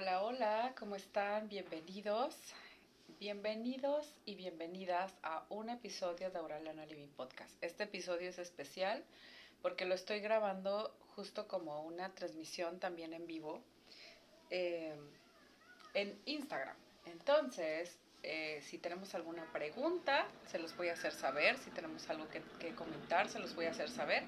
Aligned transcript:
Hola, 0.00 0.22
hola, 0.22 0.74
¿cómo 0.78 0.94
están? 0.94 1.48
Bienvenidos. 1.48 2.36
Bienvenidos 3.18 4.14
y 4.24 4.36
bienvenidas 4.36 5.12
a 5.24 5.44
un 5.48 5.70
episodio 5.70 6.30
de 6.30 6.38
Auraliana 6.38 6.86
Living 6.86 7.08
Podcast. 7.16 7.52
Este 7.64 7.82
episodio 7.82 8.30
es 8.30 8.38
especial 8.38 9.02
porque 9.60 9.86
lo 9.86 9.96
estoy 9.96 10.20
grabando 10.20 10.94
justo 11.16 11.48
como 11.48 11.82
una 11.82 12.14
transmisión 12.14 12.78
también 12.78 13.12
en 13.12 13.26
vivo 13.26 13.60
eh, 14.50 14.94
en 15.94 16.16
Instagram. 16.26 16.76
Entonces, 17.06 17.98
eh, 18.22 18.60
si 18.62 18.78
tenemos 18.78 19.16
alguna 19.16 19.52
pregunta, 19.52 20.28
se 20.46 20.60
los 20.60 20.76
voy 20.76 20.90
a 20.90 20.92
hacer 20.92 21.12
saber. 21.12 21.58
Si 21.58 21.72
tenemos 21.72 22.08
algo 22.08 22.28
que, 22.28 22.40
que 22.60 22.72
comentar, 22.72 23.28
se 23.28 23.40
los 23.40 23.52
voy 23.56 23.64
a 23.64 23.70
hacer 23.70 23.90
saber. 23.90 24.22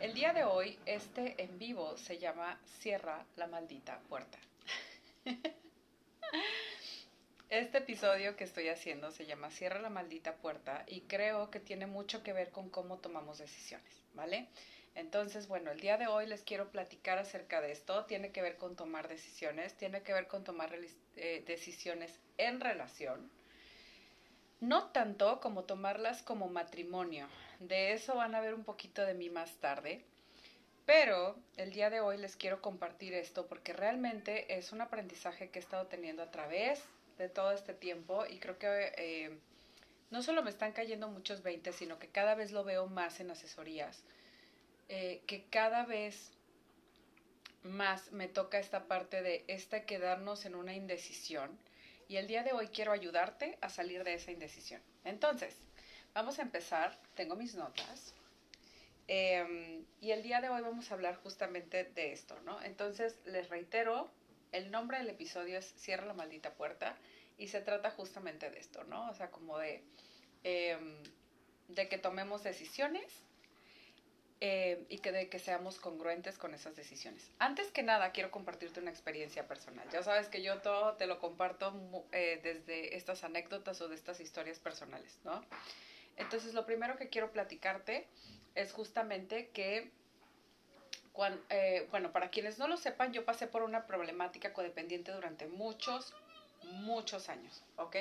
El 0.00 0.14
día 0.14 0.32
de 0.32 0.42
hoy, 0.42 0.80
este 0.84 1.40
en 1.40 1.60
vivo 1.60 1.96
se 1.96 2.18
llama 2.18 2.58
Cierra 2.80 3.24
la 3.36 3.46
maldita 3.46 4.00
puerta. 4.08 4.36
Este 7.48 7.78
episodio 7.78 8.36
que 8.36 8.44
estoy 8.44 8.68
haciendo 8.68 9.12
se 9.12 9.24
llama 9.24 9.50
Cierra 9.50 9.80
la 9.80 9.88
maldita 9.88 10.34
puerta 10.36 10.84
y 10.88 11.02
creo 11.02 11.50
que 11.50 11.60
tiene 11.60 11.86
mucho 11.86 12.22
que 12.22 12.32
ver 12.32 12.50
con 12.50 12.70
cómo 12.70 12.98
tomamos 12.98 13.38
decisiones, 13.38 14.04
¿vale? 14.14 14.48
Entonces, 14.96 15.46
bueno, 15.46 15.70
el 15.70 15.80
día 15.80 15.96
de 15.96 16.06
hoy 16.06 16.26
les 16.26 16.42
quiero 16.42 16.70
platicar 16.70 17.18
acerca 17.18 17.60
de 17.60 17.70
esto. 17.70 18.04
Tiene 18.06 18.32
que 18.32 18.42
ver 18.42 18.56
con 18.56 18.76
tomar 18.76 19.08
decisiones, 19.08 19.76
tiene 19.76 20.02
que 20.02 20.12
ver 20.12 20.26
con 20.26 20.42
tomar 20.42 20.74
eh, 21.16 21.44
decisiones 21.46 22.18
en 22.38 22.60
relación. 22.60 23.30
No 24.60 24.86
tanto 24.90 25.40
como 25.40 25.64
tomarlas 25.64 26.22
como 26.22 26.48
matrimonio. 26.48 27.28
De 27.60 27.92
eso 27.92 28.16
van 28.16 28.34
a 28.34 28.40
ver 28.40 28.54
un 28.54 28.64
poquito 28.64 29.04
de 29.04 29.14
mí 29.14 29.28
más 29.28 29.56
tarde. 29.58 30.04
Pero 30.86 31.36
el 31.56 31.72
día 31.72 31.90
de 31.90 32.00
hoy 32.00 32.16
les 32.16 32.36
quiero 32.36 32.62
compartir 32.62 33.12
esto 33.12 33.48
porque 33.48 33.72
realmente 33.72 34.56
es 34.56 34.70
un 34.70 34.80
aprendizaje 34.80 35.50
que 35.50 35.58
he 35.58 35.62
estado 35.62 35.88
teniendo 35.88 36.22
a 36.22 36.30
través 36.30 36.80
de 37.18 37.28
todo 37.28 37.50
este 37.50 37.74
tiempo 37.74 38.24
y 38.24 38.38
creo 38.38 38.56
que 38.58 38.92
eh, 38.96 39.36
no 40.10 40.22
solo 40.22 40.44
me 40.44 40.50
están 40.50 40.72
cayendo 40.72 41.08
muchos 41.08 41.42
20, 41.42 41.72
sino 41.72 41.98
que 41.98 42.08
cada 42.08 42.36
vez 42.36 42.52
lo 42.52 42.62
veo 42.62 42.86
más 42.86 43.18
en 43.18 43.32
asesorías, 43.32 44.04
eh, 44.88 45.22
que 45.26 45.44
cada 45.46 45.84
vez 45.84 46.30
más 47.64 48.12
me 48.12 48.28
toca 48.28 48.60
esta 48.60 48.86
parte 48.86 49.22
de 49.22 49.44
esta 49.48 49.84
quedarnos 49.86 50.44
en 50.44 50.54
una 50.54 50.74
indecisión 50.74 51.58
y 52.06 52.16
el 52.16 52.28
día 52.28 52.44
de 52.44 52.52
hoy 52.52 52.68
quiero 52.68 52.92
ayudarte 52.92 53.58
a 53.60 53.70
salir 53.70 54.04
de 54.04 54.14
esa 54.14 54.30
indecisión. 54.30 54.80
Entonces, 55.04 55.56
vamos 56.14 56.38
a 56.38 56.42
empezar, 56.42 56.96
tengo 57.16 57.34
mis 57.34 57.56
notas. 57.56 58.15
Em, 59.08 59.84
y 60.00 60.10
el 60.10 60.22
día 60.22 60.40
de 60.40 60.48
hoy 60.48 60.62
vamos 60.62 60.90
a 60.90 60.94
hablar 60.94 61.16
justamente 61.16 61.84
de 61.84 62.12
esto, 62.12 62.38
¿no? 62.40 62.60
Entonces, 62.62 63.18
les 63.24 63.48
reitero, 63.48 64.10
el 64.52 64.70
nombre 64.70 64.98
del 64.98 65.08
episodio 65.08 65.58
es 65.58 65.74
Cierra 65.76 66.06
la 66.06 66.14
maldita 66.14 66.54
puerta 66.54 66.96
y 67.38 67.48
se 67.48 67.60
trata 67.60 67.90
justamente 67.90 68.50
de 68.50 68.58
esto, 68.58 68.82
¿no? 68.84 69.08
O 69.08 69.14
sea, 69.14 69.30
como 69.30 69.58
de, 69.58 69.84
em, 70.42 70.96
de 71.68 71.88
que 71.88 71.98
tomemos 71.98 72.42
decisiones 72.42 73.22
em, 74.40 74.84
y 74.88 74.98
que 74.98 75.12
de 75.12 75.28
que 75.28 75.38
seamos 75.38 75.78
congruentes 75.78 76.36
con 76.36 76.52
esas 76.52 76.74
decisiones. 76.76 77.30
Antes 77.38 77.70
que 77.70 77.82
nada, 77.82 78.12
quiero 78.12 78.30
compartirte 78.30 78.80
una 78.80 78.90
experiencia 78.90 79.46
personal. 79.46 79.88
Ya 79.90 80.02
sabes 80.02 80.28
que 80.28 80.42
yo 80.42 80.60
todo 80.60 80.94
te 80.96 81.06
lo 81.06 81.20
comparto 81.20 81.72
eh, 82.12 82.40
desde 82.42 82.96
estas 82.96 83.24
anécdotas 83.24 83.80
o 83.80 83.88
de 83.88 83.94
estas 83.94 84.20
historias 84.20 84.58
personales, 84.58 85.18
¿no? 85.24 85.44
Entonces, 86.16 86.54
lo 86.54 86.66
primero 86.66 86.96
que 86.96 87.08
quiero 87.08 87.30
platicarte 87.30 88.08
es 88.56 88.72
justamente 88.72 89.48
que 89.50 89.90
eh, 91.48 91.86
bueno, 91.90 92.12
para 92.12 92.30
quienes 92.30 92.58
no 92.58 92.68
lo 92.68 92.76
sepan, 92.76 93.12
yo 93.12 93.24
pasé 93.24 93.46
por 93.46 93.62
una 93.62 93.86
problemática 93.86 94.52
codependiente 94.52 95.12
durante 95.12 95.46
muchos, 95.46 96.14
muchos 96.62 97.28
años, 97.28 97.62
¿ok? 97.76 97.96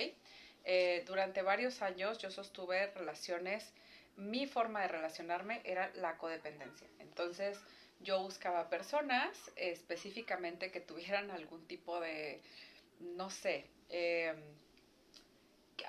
Eh, 0.66 1.03
durante 1.06 1.41
varios 1.41 1.81
años 1.81 2.18
yo 2.18 2.29
sostuve 2.31 2.88
relaciones, 2.88 3.72
mi 4.18 4.47
forma 4.47 4.81
de 4.81 4.88
relacionarme 4.90 5.62
era 5.63 5.91
la 5.96 6.18
codependencia. 6.18 6.88
Entonces 7.00 7.58
yo 8.02 8.22
buscaba 8.22 8.69
personas 8.69 9.52
específicamente 9.56 10.72
que 10.72 10.81
tuvieran 10.81 11.31
algún 11.31 11.66
tipo 11.68 12.00
de, 12.00 12.41
no 13.00 13.29
sé, 13.29 13.66
eh, 13.90 14.34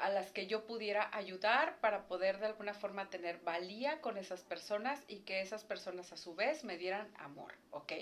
a 0.01 0.09
las 0.11 0.31
que 0.31 0.47
yo 0.47 0.65
pudiera 0.67 1.09
ayudar 1.13 1.79
para 1.81 2.07
poder 2.07 2.39
de 2.39 2.47
alguna 2.47 2.75
forma 2.75 3.09
tener 3.09 3.39
valía 3.39 4.01
con 4.01 4.19
esas 4.19 4.43
personas 4.43 5.01
y 5.09 5.21
que 5.21 5.41
esas 5.41 5.65
personas 5.65 6.13
a 6.13 6.17
su 6.17 6.35
vez 6.35 6.65
me 6.65 6.77
dieran 6.77 7.09
amor, 7.19 7.53
¿ok? 7.71 7.93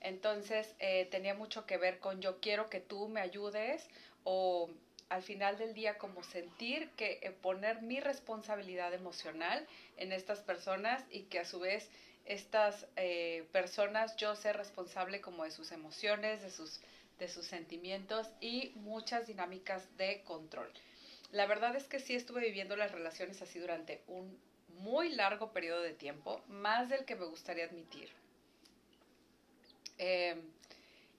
Entonces 0.00 0.74
eh, 0.78 1.06
tenía 1.10 1.34
mucho 1.34 1.66
que 1.66 1.78
ver 1.78 1.98
con 1.98 2.20
yo 2.20 2.40
quiero 2.40 2.68
que 2.68 2.80
tú 2.80 3.08
me 3.08 3.20
ayudes 3.20 3.88
o 4.24 4.70
al 5.08 5.22
final 5.22 5.56
del 5.56 5.74
día 5.74 5.98
como 5.98 6.22
sentir 6.22 6.90
que 6.90 7.20
eh, 7.22 7.30
poner 7.30 7.82
mi 7.82 8.00
responsabilidad 8.00 8.92
emocional 8.92 9.66
en 9.96 10.12
estas 10.12 10.40
personas 10.40 11.04
y 11.10 11.22
que 11.22 11.38
a 11.38 11.44
su 11.44 11.60
vez 11.60 11.88
estas 12.24 12.86
eh, 12.96 13.46
personas 13.52 14.16
yo 14.16 14.34
ser 14.34 14.56
responsable 14.56 15.20
como 15.20 15.44
de 15.44 15.52
sus 15.52 15.70
emociones, 15.70 16.42
de 16.42 16.50
sus, 16.50 16.80
de 17.18 17.28
sus 17.28 17.46
sentimientos 17.46 18.28
y 18.40 18.72
muchas 18.74 19.26
dinámicas 19.28 19.96
de 19.96 20.22
control. 20.24 20.70
La 21.32 21.46
verdad 21.46 21.74
es 21.76 21.84
que 21.84 21.98
sí 21.98 22.14
estuve 22.14 22.40
viviendo 22.40 22.76
las 22.76 22.92
relaciones 22.92 23.42
así 23.42 23.58
durante 23.58 24.02
un 24.06 24.38
muy 24.78 25.08
largo 25.10 25.52
periodo 25.52 25.82
de 25.82 25.92
tiempo, 25.92 26.40
más 26.48 26.88
del 26.88 27.04
que 27.04 27.16
me 27.16 27.24
gustaría 27.24 27.64
admitir. 27.64 28.10
Em, 29.98 30.42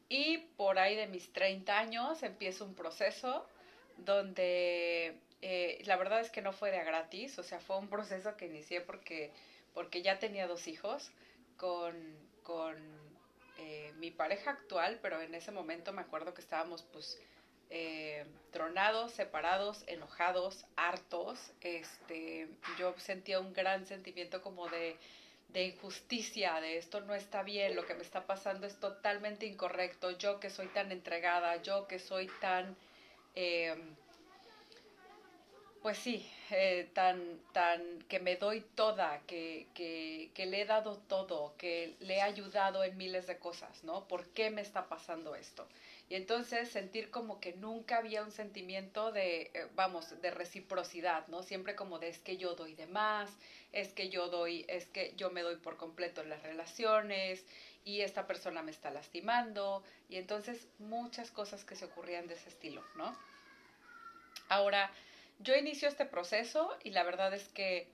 y 0.09 0.37
por 0.55 0.79
ahí 0.79 0.95
de 0.95 1.07
mis 1.07 1.31
30 1.33 1.77
años 1.77 2.23
empiezo 2.23 2.65
un 2.65 2.75
proceso 2.75 3.45
donde 3.97 5.15
eh, 5.41 5.81
la 5.85 5.97
verdad 5.97 6.21
es 6.21 6.29
que 6.29 6.41
no 6.41 6.53
fue 6.53 6.71
de 6.71 6.77
a 6.79 6.83
gratis, 6.83 7.37
o 7.39 7.43
sea, 7.43 7.59
fue 7.59 7.77
un 7.77 7.89
proceso 7.89 8.37
que 8.37 8.45
inicié 8.45 8.81
porque, 8.81 9.31
porque 9.73 10.01
ya 10.01 10.19
tenía 10.19 10.47
dos 10.47 10.67
hijos 10.67 11.11
con, 11.57 11.95
con 12.43 12.75
eh, 13.57 13.91
mi 13.97 14.11
pareja 14.11 14.51
actual, 14.51 14.99
pero 15.01 15.21
en 15.21 15.33
ese 15.35 15.51
momento 15.51 15.91
me 15.91 16.01
acuerdo 16.01 16.33
que 16.33 16.41
estábamos 16.41 16.83
pues 16.93 17.19
eh, 17.69 18.25
tronados, 18.51 19.11
separados, 19.11 19.83
enojados, 19.87 20.65
hartos. 20.75 21.51
Este, 21.61 22.47
yo 22.79 22.93
sentía 22.97 23.39
un 23.39 23.53
gran 23.53 23.85
sentimiento 23.85 24.41
como 24.41 24.67
de, 24.69 24.97
de 25.49 25.65
injusticia, 25.65 26.59
de 26.59 26.77
esto 26.77 27.01
no 27.01 27.15
está 27.15 27.43
bien, 27.43 27.75
lo 27.75 27.85
que 27.85 27.95
me 27.95 28.03
está 28.03 28.25
pasando 28.25 28.67
es 28.67 28.79
totalmente 28.79 29.45
incorrecto, 29.45 30.11
yo 30.11 30.39
que 30.39 30.49
soy 30.49 30.67
tan 30.67 30.91
entregada, 30.91 31.61
yo 31.61 31.87
que 31.87 31.99
soy 31.99 32.29
tan, 32.41 32.75
eh, 33.35 33.75
pues 35.81 35.97
sí, 35.97 36.29
eh, 36.51 36.89
tan, 36.93 37.39
tan, 37.53 38.01
que 38.09 38.19
me 38.19 38.35
doy 38.35 38.61
toda, 38.75 39.21
que, 39.25 39.67
que, 39.73 40.31
que 40.33 40.45
le 40.45 40.61
he 40.61 40.65
dado 40.65 40.97
todo, 40.97 41.55
que 41.57 41.95
le 41.99 42.15
he 42.15 42.21
ayudado 42.21 42.83
en 42.83 42.97
miles 42.97 43.27
de 43.27 43.37
cosas, 43.37 43.83
¿no? 43.83 44.07
¿Por 44.07 44.27
qué 44.29 44.49
me 44.49 44.61
está 44.61 44.87
pasando 44.87 45.35
esto? 45.35 45.67
Y 46.09 46.15
entonces 46.15 46.69
sentir 46.69 47.11
como 47.11 47.39
que 47.41 47.53
nunca 47.53 47.97
había 47.97 48.23
un 48.23 48.31
sentimiento 48.31 49.11
de, 49.11 49.51
eh, 49.53 49.67
vamos, 49.75 50.21
de 50.21 50.31
reciprocidad, 50.31 51.27
¿no? 51.27 51.43
Siempre 51.43 51.75
como 51.75 51.99
de 51.99 52.07
es 52.07 52.19
que 52.19 52.37
yo 52.37 52.55
doy 52.55 52.75
de 52.75 52.87
más, 52.87 53.29
es 53.73 53.91
que 53.91 54.09
yo 54.09 54.29
doy, 54.29 54.65
es 54.69 54.85
que 54.85 55.13
yo 55.17 55.31
me 55.31 55.41
doy 55.41 55.57
por 55.57 55.75
completo 55.75 56.21
en 56.21 56.29
las 56.29 56.43
relaciones 56.43 57.45
y 57.83 58.01
esta 58.01 58.25
persona 58.25 58.63
me 58.63 58.71
está 58.71 58.89
lastimando. 58.89 59.83
Y 60.07 60.15
entonces 60.15 60.67
muchas 60.79 61.29
cosas 61.29 61.65
que 61.65 61.75
se 61.75 61.85
ocurrían 61.85 62.27
de 62.27 62.35
ese 62.35 62.49
estilo, 62.49 62.83
¿no? 62.95 63.17
Ahora, 64.47 64.89
yo 65.39 65.55
inicio 65.55 65.89
este 65.89 66.05
proceso 66.05 66.75
y 66.83 66.91
la 66.91 67.03
verdad 67.03 67.33
es 67.33 67.49
que 67.49 67.89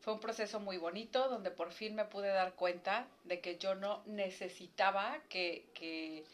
fue 0.00 0.12
un 0.12 0.20
proceso 0.20 0.60
muy 0.60 0.76
bonito 0.76 1.30
donde 1.30 1.50
por 1.50 1.72
fin 1.72 1.94
me 1.94 2.04
pude 2.04 2.28
dar 2.28 2.52
cuenta 2.52 3.08
de 3.24 3.40
que 3.40 3.56
yo 3.56 3.74
no 3.74 4.02
necesitaba 4.04 5.18
que, 5.30 5.64
que 5.72 6.24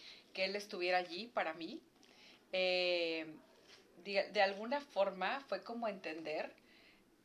él 0.40 0.56
estuviera 0.56 0.98
allí 0.98 1.26
para 1.28 1.54
mí. 1.54 1.80
Eh, 2.52 3.26
de, 4.04 4.42
alguna 4.42 4.80
forma 4.80 5.40
fue 5.48 5.62
como 5.62 5.86
entender, 5.86 6.52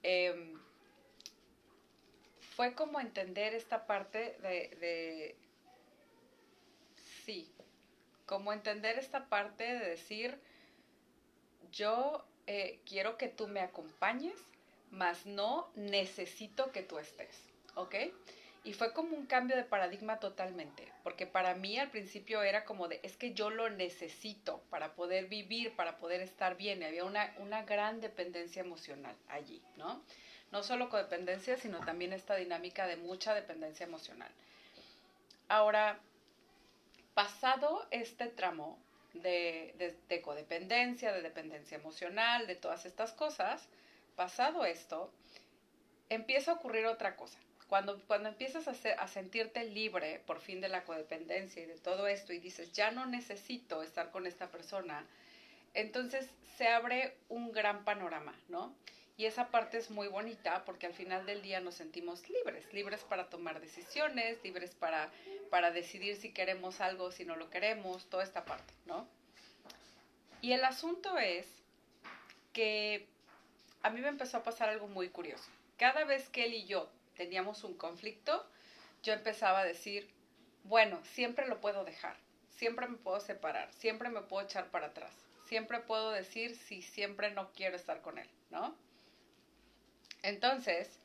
em, 0.04 0.60
fue 2.56 2.74
como 2.74 3.00
entender 3.00 3.54
esta 3.54 3.86
parte 3.86 4.38
de, 4.42 5.36
sí, 7.26 7.52
como 8.26 8.54
entender 8.54 9.00
esta 9.00 9.30
parte 9.30 9.64
de 9.64 9.90
decir, 9.90 10.40
yo 11.72 12.26
eh, 12.48 12.80
quiero 12.86 13.18
que 13.18 13.28
tú 13.28 13.48
me 13.48 13.62
acompañes, 13.62 14.40
mas 14.92 15.26
no 15.26 15.72
necesito 15.76 16.72
que 16.72 16.84
tú 16.84 17.00
estés, 17.00 17.48
¿ok? 17.76 17.96
Y 18.66 18.74
fue 18.74 18.94
como 18.94 19.16
un 19.16 19.28
cambio 19.28 19.56
de 19.56 19.64
paradigma 19.64 20.20
totalmente, 20.20 20.92
porque 21.04 21.28
para 21.28 21.54
mí 21.54 21.78
al 21.78 21.92
principio 21.92 22.42
era 22.42 22.66
como 22.66 22.88
de, 22.88 23.00
es 23.04 23.16
que 23.16 23.34
yo 23.34 23.52
lo 23.52 23.70
necesito 23.70 24.60
para 24.72 24.96
poder 24.96 25.28
vivir, 25.28 25.76
para 25.76 25.98
poder 25.98 26.22
estar 26.22 26.58
bien. 26.58 26.82
Y 26.82 26.86
había 26.86 27.06
una, 27.06 27.34
una 27.38 27.62
gran 27.64 28.02
dependencia 28.02 28.62
emocional 28.62 29.16
allí, 29.30 29.62
¿no? 29.78 30.02
No 30.52 30.64
solo 30.64 30.90
codependencia, 30.90 31.58
sino 31.58 31.80
también 31.82 32.12
esta 32.12 32.36
dinámica 32.36 32.88
de 32.88 32.98
mucha 32.98 33.36
dependencia 33.36 33.86
emocional. 33.86 34.32
Ahora, 35.48 36.00
pasado 37.14 37.88
este 37.92 38.28
tramo, 38.28 38.80
de, 39.14 39.96
de, 40.10 40.22
codependencia, 40.22 41.14
de 41.14 41.22
dependencia 41.22 41.78
emocional, 41.78 42.48
de 42.48 42.56
todas 42.56 42.86
estas 42.86 43.14
cosas, 43.14 43.68
pasado 44.16 44.66
esto, 44.66 45.12
empieza 46.10 46.52
a 46.52 46.56
ocurrir 46.56 46.86
otra 46.86 47.16
cosa. 47.16 47.40
Cuando, 47.70 48.00
cuando 48.08 48.30
empiezas 48.30 48.68
a, 48.68 48.72
a, 49.02 49.08
sentirte 49.08 49.64
libre 49.64 50.22
por 50.28 50.40
fin 50.40 50.62
de 50.62 50.70
la 50.70 50.84
codependencia 50.84 51.64
y 51.64 51.66
de 51.66 51.78
todo 51.78 52.08
esto 52.08 52.32
y 52.32 52.40
dices, 52.40 52.74
ya 52.74 52.92
no 52.92 53.06
necesito 53.06 53.82
estar 53.82 54.12
con 54.12 54.28
esta 54.28 54.48
persona, 54.52 55.06
entonces 55.74 56.30
se 56.58 56.68
abre 56.68 57.16
un 57.28 57.52
gran 57.52 57.84
panorama, 57.84 58.34
¿no? 58.50 58.74
Y 59.18 59.26
esa 59.26 59.50
parte 59.50 59.78
es 59.78 59.92
muy 59.92 60.08
bonita 60.08 60.66
porque 60.66 60.88
al 60.88 60.94
final 60.94 61.26
del 61.26 61.42
día 61.42 61.62
nos 61.62 61.76
sentimos 61.76 62.28
libres, 62.30 62.72
libres 62.74 63.02
para 63.04 63.30
tomar 63.30 63.62
decisiones, 63.62 64.44
libres 64.44 64.76
para, 64.76 65.10
para 65.50 65.72
decidir 65.72 66.18
si 66.18 66.34
queremos 66.34 66.82
algo, 66.82 67.12
si 67.12 67.24
no 67.24 67.38
lo 67.38 67.50
queremos, 67.50 68.10
toda 68.10 68.24
esta 68.24 68.44
parte, 68.44 68.74
¿no? 68.86 69.08
Y 70.42 70.52
el 70.52 70.66
asunto 70.66 71.18
es 71.18 71.48
que 72.52 73.08
a 73.84 73.90
mí 73.90 74.02
me 74.02 74.10
empezó 74.10 74.38
a 74.38 74.44
pasar 74.44 74.70
algo 74.70 74.88
muy 74.88 75.10
curioso. 75.10 75.50
Cada 75.78 76.04
vez 76.04 76.30
que 76.30 76.46
él 76.46 76.54
y 76.54 76.66
yo 76.66 76.90
teníamos 77.16 77.64
un 77.64 77.76
conflicto, 77.78 78.48
yo 79.04 79.14
empezaba 79.14 79.62
a 79.62 79.66
decir, 79.66 80.14
bueno, 80.64 81.04
siempre 81.06 81.48
lo 81.48 81.62
puedo 81.62 81.84
dejar, 81.86 82.18
siempre 82.50 82.88
me 82.88 82.98
puedo 82.98 83.20
separar, 83.20 83.72
siempre 83.74 84.10
me 84.10 84.22
puedo 84.22 84.46
echar 84.46 84.72
para 84.72 84.88
atrás, 84.88 85.14
siempre 85.48 85.80
puedo 85.80 86.12
decir 86.12 86.56
si 86.56 86.82
siempre 86.82 87.32
no 87.32 87.52
quiero 87.54 87.76
estar 87.76 88.02
con 88.02 88.18
él, 88.18 88.30
¿no? 88.50 88.76
Entonces, 90.24 91.00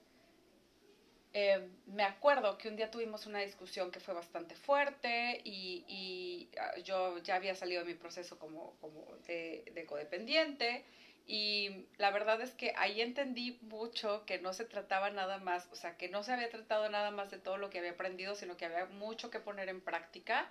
eh, 1.32 1.68
me 1.86 2.02
acuerdo 2.02 2.58
que 2.58 2.68
un 2.68 2.76
día 2.76 2.90
tuvimos 2.90 3.26
una 3.26 3.38
discusión 3.40 3.92
que 3.92 4.00
fue 4.00 4.14
bastante 4.14 4.56
fuerte 4.56 5.40
y, 5.44 6.48
ah, 6.58 6.76
yo 6.82 7.18
ya 7.18 7.36
había 7.36 7.54
salido 7.54 7.84
de 7.84 7.92
mi 7.92 7.94
proceso 7.94 8.38
como, 8.38 8.74
como 8.80 9.04
de, 9.26 9.84
codependiente 9.86 10.84
y 11.32 11.86
la 11.96 12.10
verdad 12.10 12.40
es 12.40 12.50
que 12.50 12.72
ahí 12.76 13.00
entendí 13.00 13.56
mucho 13.62 14.24
que 14.26 14.40
no 14.40 14.52
se 14.52 14.64
trataba 14.64 15.10
nada 15.10 15.38
más, 15.38 15.68
o 15.70 15.76
sea, 15.76 15.96
que 15.96 16.08
no 16.08 16.24
se 16.24 16.32
había 16.32 16.50
tratado 16.50 16.88
nada 16.88 17.12
más 17.12 17.30
de 17.30 17.38
todo 17.38 17.56
lo 17.56 17.70
que 17.70 17.78
había 17.78 17.92
aprendido, 17.92 18.34
sino 18.34 18.56
que 18.56 18.64
había 18.64 18.86
mucho 18.86 19.30
que 19.30 19.38
poner 19.38 19.68
en 19.68 19.80
práctica, 19.80 20.48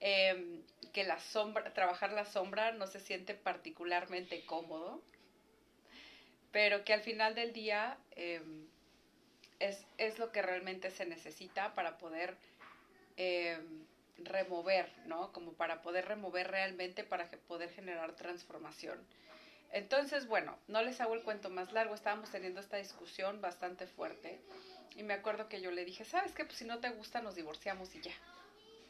em, 0.00 0.62
que 0.94 1.04
la 1.04 1.20
sombra, 1.20 1.74
trabajar 1.74 2.10
la 2.12 2.24
sombra 2.24 2.72
no 2.72 2.86
se 2.86 3.00
siente 3.00 3.34
particularmente 3.34 4.46
cómodo, 4.46 5.02
pero 6.52 6.84
que 6.84 6.94
al 6.94 7.02
final 7.02 7.34
del 7.34 7.52
día 7.52 7.98
em, 8.16 8.66
es, 9.60 9.84
es, 9.98 10.18
lo 10.18 10.32
que 10.32 10.40
realmente 10.40 10.90
se 10.90 11.04
necesita 11.04 11.74
para 11.74 11.98
poder 11.98 12.34
em, 13.18 13.84
remover, 14.16 14.90
¿no? 15.06 15.32
Como 15.32 15.52
para 15.52 15.82
poder 15.82 16.06
remover 16.06 16.50
realmente, 16.50 17.04
para 17.04 17.28
poder 17.46 17.70
generar 17.72 18.16
transformación. 18.16 18.98
Entonces, 19.74 20.28
bueno, 20.28 20.56
no 20.68 20.82
les 20.82 21.00
hago 21.00 21.14
el 21.14 21.24
cuento 21.24 21.50
más 21.50 21.72
largo, 21.72 21.96
estábamos 21.96 22.30
teniendo 22.30 22.60
esta 22.60 22.76
discusión 22.76 23.40
bastante 23.40 23.88
fuerte 23.88 24.40
y 24.94 25.02
me 25.02 25.14
acuerdo 25.14 25.48
que 25.48 25.60
yo 25.60 25.72
le 25.72 25.84
dije, 25.84 26.04
¿sabes 26.04 26.32
qué? 26.32 26.44
Pues 26.44 26.58
si 26.58 26.64
no 26.64 26.78
te 26.78 26.90
gusta 26.90 27.20
nos 27.22 27.34
divorciamos 27.34 27.92
y 27.96 28.00
ya. 28.00 28.12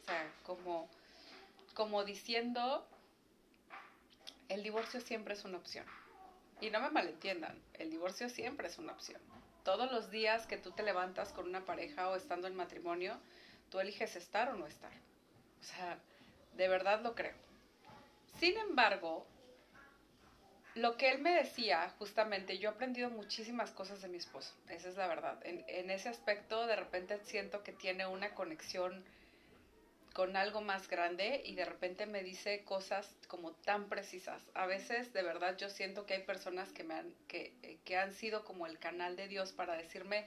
O 0.02 0.04
sea, 0.04 0.30
como, 0.42 0.90
como 1.72 2.04
diciendo, 2.04 2.86
el 4.50 4.62
divorcio 4.62 5.00
siempre 5.00 5.32
es 5.32 5.46
una 5.46 5.56
opción. 5.56 5.86
Y 6.60 6.68
no 6.68 6.80
me 6.80 6.90
malentiendan, 6.90 7.58
el 7.78 7.88
divorcio 7.88 8.28
siempre 8.28 8.68
es 8.68 8.76
una 8.76 8.92
opción. 8.92 9.22
Todos 9.64 9.90
los 9.90 10.10
días 10.10 10.46
que 10.46 10.58
tú 10.58 10.72
te 10.72 10.82
levantas 10.82 11.32
con 11.32 11.48
una 11.48 11.64
pareja 11.64 12.10
o 12.10 12.16
estando 12.16 12.46
en 12.46 12.56
matrimonio, 12.56 13.18
tú 13.70 13.80
eliges 13.80 14.16
estar 14.16 14.50
o 14.50 14.56
no 14.56 14.66
estar. 14.66 14.92
O 15.62 15.64
sea, 15.64 15.98
de 16.52 16.68
verdad 16.68 17.00
lo 17.00 17.14
creo. 17.14 17.36
Sin 18.38 18.58
embargo, 18.58 19.26
lo 20.74 20.96
que 20.96 21.10
él 21.10 21.20
me 21.20 21.34
decía, 21.34 21.88
justamente, 21.98 22.58
yo 22.58 22.70
he 22.70 22.72
aprendido 22.72 23.08
muchísimas 23.10 23.70
cosas 23.70 24.02
de 24.02 24.08
mi 24.08 24.16
esposo, 24.16 24.54
esa 24.68 24.88
es 24.88 24.96
la 24.96 25.06
verdad. 25.06 25.38
En, 25.44 25.90
ese 25.90 26.08
aspecto, 26.08 26.66
de 26.66 26.76
repente 26.76 27.18
siento 27.24 27.62
que 27.62 27.72
tiene 27.72 28.06
una 28.06 28.34
conexión 28.34 29.04
con 30.12 30.36
algo 30.36 30.60
más 30.60 30.88
grande 30.88 31.42
y 31.44 31.54
de 31.54 31.64
repente 31.64 32.06
me 32.06 32.22
dice 32.22 32.64
cosas 32.64 33.16
como 33.28 33.52
tan 33.52 33.88
precisas. 33.88 34.42
A 34.54 34.66
veces 34.66 35.12
de 35.12 35.22
verdad 35.22 35.56
yo 35.56 35.68
siento 35.70 36.06
que 36.06 36.14
hay 36.14 36.22
personas 36.22 36.72
que, 36.72 36.84
me 36.84 36.94
han, 36.94 37.12
que, 37.26 37.52
que 37.84 37.96
han 37.96 38.12
sido 38.12 38.44
como 38.44 38.66
el 38.66 38.78
canal 38.78 39.16
de 39.16 39.26
Dios 39.28 39.52
para 39.52 39.76
decirme 39.76 40.24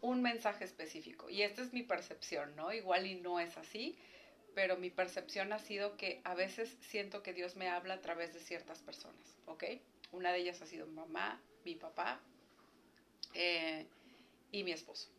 un 0.00 0.22
mensaje 0.22 0.64
específico. 0.64 1.28
Y 1.30 1.42
esta 1.42 1.62
es 1.62 1.72
mi 1.72 1.82
percepción, 1.82 2.54
¿no? 2.54 2.72
Igual 2.72 3.06
y 3.06 3.16
no 3.16 3.40
es 3.40 3.56
así, 3.56 3.96
pero 4.58 4.76
mi 4.76 4.90
percepción 4.90 5.52
ha 5.52 5.60
sido 5.60 5.96
que 5.96 6.20
a 6.24 6.34
veces 6.34 6.76
siento 6.80 7.22
que 7.22 7.32
Dios 7.32 7.54
me 7.54 7.68
habla 7.68 7.94
a 7.94 8.00
través 8.00 8.34
de 8.34 8.40
ciertas 8.40 8.80
personas, 8.80 9.38
¿ok? 9.46 9.62
Una 10.10 10.32
de 10.32 10.40
ellas 10.40 10.60
ha 10.60 10.66
sido 10.66 10.84
mi 10.88 10.94
mamá, 10.94 11.40
mi 11.64 11.76
papá 11.76 12.18
eh, 13.34 13.86
y 14.50 14.64
mi 14.64 14.72
esposo. 14.72 15.10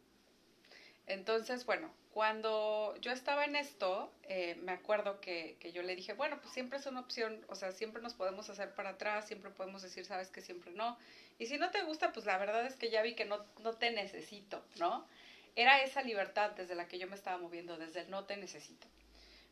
Entonces, 1.07 1.65
bueno, 1.65 1.89
cuando 2.11 2.97
yo 2.99 3.13
estaba 3.13 3.45
en 3.45 3.55
esto, 3.55 4.11
eh, 4.23 4.55
me 4.55 4.73
acuerdo 4.73 5.21
que, 5.21 5.55
que, 5.61 5.71
yo 5.71 5.83
le 5.83 5.95
dije, 5.95 6.11
bueno, 6.11 6.41
pues 6.41 6.53
siempre 6.53 6.77
es 6.77 6.85
una 6.85 6.99
opción, 6.99 7.45
o 7.47 7.55
sea, 7.55 7.71
siempre 7.71 8.01
nos 8.01 8.15
podemos 8.15 8.49
hacer 8.49 8.75
para 8.75 8.89
atrás, 8.89 9.25
siempre 9.25 9.51
podemos 9.51 9.81
decir, 9.83 10.03
sabes 10.03 10.31
que 10.31 10.41
siempre 10.41 10.71
no. 10.73 10.97
Y 11.37 11.45
si 11.45 11.57
no 11.57 11.71
te 11.71 11.81
gusta, 11.83 12.11
pues 12.11 12.25
la 12.25 12.37
verdad 12.37 12.65
es 12.65 12.75
que 12.75 12.89
ya 12.89 13.01
vi 13.03 13.15
que 13.15 13.23
no, 13.23 13.45
no 13.59 13.71
te 13.71 13.89
necesito, 13.91 14.61
¿no? 14.75 15.07
Era 15.55 15.81
esa 15.81 16.01
libertad 16.01 16.51
desde 16.57 16.75
la 16.75 16.89
que 16.89 16.99
yo 16.99 17.07
me 17.07 17.15
estaba 17.15 17.37
moviendo, 17.37 17.77
desde 17.77 18.01
el 18.01 18.09
no 18.09 18.25
te 18.25 18.35
necesito. 18.35 18.85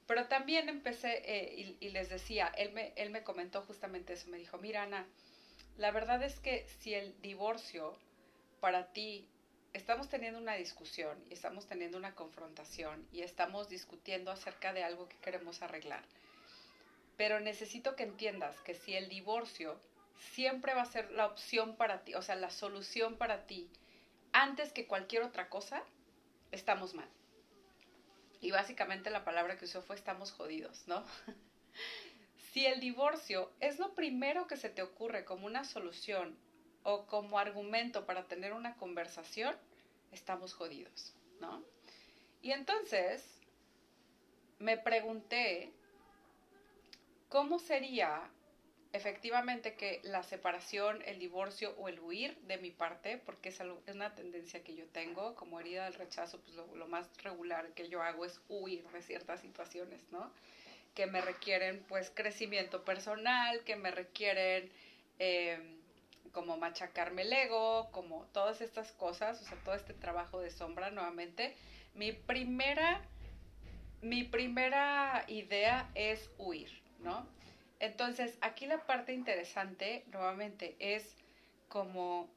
Pero 0.08 0.28
también 0.28 0.70
empecé, 0.70 1.22
eh, 1.26 1.54
y, 1.56 1.86
y, 1.86 1.90
les 1.90 2.10
decía, 2.10 2.48
él 2.58 2.72
me, 2.72 2.94
él 2.96 3.10
me 3.10 3.24
comentó 3.24 3.62
justamente 3.64 4.14
eso, 4.14 4.30
me 4.30 4.38
dijo, 4.38 4.58
mira 4.58 4.84
Ana, 4.84 5.06
la 5.78 5.92
verdad 5.92 6.24
es 6.24 6.40
que 6.40 6.66
si 6.80 6.94
el 6.94 7.20
divorcio 7.22 7.98
para 8.62 8.92
ti 8.94 9.28
estamos 9.74 10.10
teniendo 10.10 10.40
una 10.40 10.56
discusión 10.56 11.24
y 11.30 11.34
estamos 11.34 11.68
teniendo 11.68 11.98
una 11.98 12.16
confrontación 12.16 13.08
y 13.12 13.22
estamos 13.22 13.70
discutiendo 13.70 14.32
acerca 14.32 14.74
de 14.74 14.84
algo 14.84 15.08
que 15.08 15.18
queremos 15.18 15.62
arreglar. 15.62 16.04
Pero 17.16 17.40
necesito 17.40 17.96
que 17.96 18.04
entiendas 18.04 18.60
que 18.62 18.74
si 18.74 18.96
el 18.96 19.10
divorcio 19.10 19.80
siempre 20.34 20.74
va 20.74 20.82
a 20.82 20.86
ser 20.86 21.12
la 21.12 21.28
opción 21.28 21.76
para 21.76 22.04
ti, 22.04 22.16
o 22.16 22.22
sea, 22.22 22.36
la 22.36 22.50
solución 22.50 23.18
para 23.18 23.46
ti, 23.46 23.70
antes 24.32 24.72
que 24.72 24.88
cualquier 24.88 25.24
otra 25.24 25.50
cosa, 25.50 25.84
estamos 26.52 26.94
mal. 26.94 27.10
Y 28.48 28.52
básicamente 28.52 29.10
la 29.10 29.26
palabra 29.26 29.58
que 29.58 29.66
usó 29.66 29.82
fue 29.82 29.98
estamos 29.98 30.32
jodidos, 30.32 30.88
¿no? 30.88 31.04
si 32.54 32.66
el 32.66 32.80
divorcio 32.80 33.52
es 33.60 33.78
lo 33.78 33.94
primero 33.94 34.48
que 34.48 34.56
se 34.56 34.70
te 34.70 34.82
ocurre 34.82 35.26
como 35.26 35.46
una 35.48 35.66
solución 35.66 36.34
o 36.84 37.08
como 37.08 37.40
argumento 37.40 38.06
para 38.06 38.30
tener 38.30 38.54
una 38.54 38.78
conversación, 38.78 39.54
estamos 40.14 40.54
jodidos, 40.54 41.14
¿no? 41.42 41.62
Y 42.42 42.52
entonces 42.52 43.22
me 44.60 44.78
pregunté 44.78 45.74
cómo 47.28 47.60
sería 47.60 48.32
efectivamente 48.98 49.76
que 49.76 50.02
la 50.04 50.24
separación, 50.24 51.02
el 51.06 51.20
divorcio 51.20 51.74
o 51.78 51.88
el 51.88 52.00
huir 52.00 52.38
de 52.42 52.58
mi 52.58 52.72
parte, 52.72 53.18
porque 53.18 53.50
es, 53.50 53.60
una 53.60 54.14
tendencia 54.16 54.64
que 54.64 54.76
yo 54.76 54.86
tengo, 54.88 55.36
como 55.36 55.60
herida 55.60 55.86
del 55.86 55.94
rechazo, 55.94 56.42
pues 56.42 56.56
lo, 56.56 56.88
más 56.88 57.10
regular 57.24 57.70
que 57.74 57.88
yo 57.88 58.02
hago 58.02 58.26
es 58.26 58.42
huir 58.50 58.84
de 58.90 59.02
ciertas 59.02 59.40
situaciones, 59.42 60.02
¿no? 60.12 60.32
Que 60.96 61.06
me 61.06 61.22
requieren 61.22 61.86
pues 61.88 62.12
crecimiento 62.14 62.84
personal, 62.84 63.64
que 63.64 63.76
me 63.76 63.92
requieren... 63.92 64.72
Eh, 65.20 65.78
como 66.38 66.56
machacarme 66.56 67.24
el 67.24 67.34
ego, 67.34 67.90
como 67.90 68.26
todas 68.26 68.62
estas 68.62 68.92
cosas, 68.92 69.42
o 69.42 69.44
sea, 69.44 69.58
todo 69.64 69.74
este 69.74 69.96
trabajo 69.96 70.40
de 70.40 70.52
sombra 70.52 70.92
nuevamente. 70.92 71.56
Mi 71.96 72.12
primera, 72.12 73.02
mi 74.02 74.24
primera 74.24 75.26
idea 75.28 75.90
es 75.96 76.30
huir, 76.38 76.70
¿no? 77.00 77.26
Entonces, 77.80 78.38
aquí 78.42 78.66
la 78.66 78.86
parte 78.86 79.14
interesante, 79.14 80.04
nuevamente, 80.12 80.76
es 80.80 81.16
como 81.70 82.30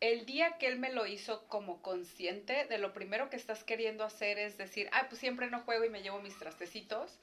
el 0.00 0.26
día 0.26 0.58
que 0.58 0.66
él 0.66 0.78
me 0.78 0.92
lo 0.92 1.06
hizo 1.06 1.46
como 1.48 1.80
consciente 1.80 2.66
de 2.66 2.78
lo 2.78 2.92
primero 2.92 3.30
que 3.30 3.36
estás 3.36 3.64
queriendo 3.64 4.04
hacer 4.04 4.38
es 4.38 4.58
decir, 4.58 4.88
ah, 4.92 5.06
pues 5.08 5.20
siempre 5.20 5.48
no 5.48 5.60
juego 5.60 5.84
y 5.84 5.88
me 5.88 6.02
llevo 6.02 6.20
mis 6.20 6.36
trastecitos 6.38 7.18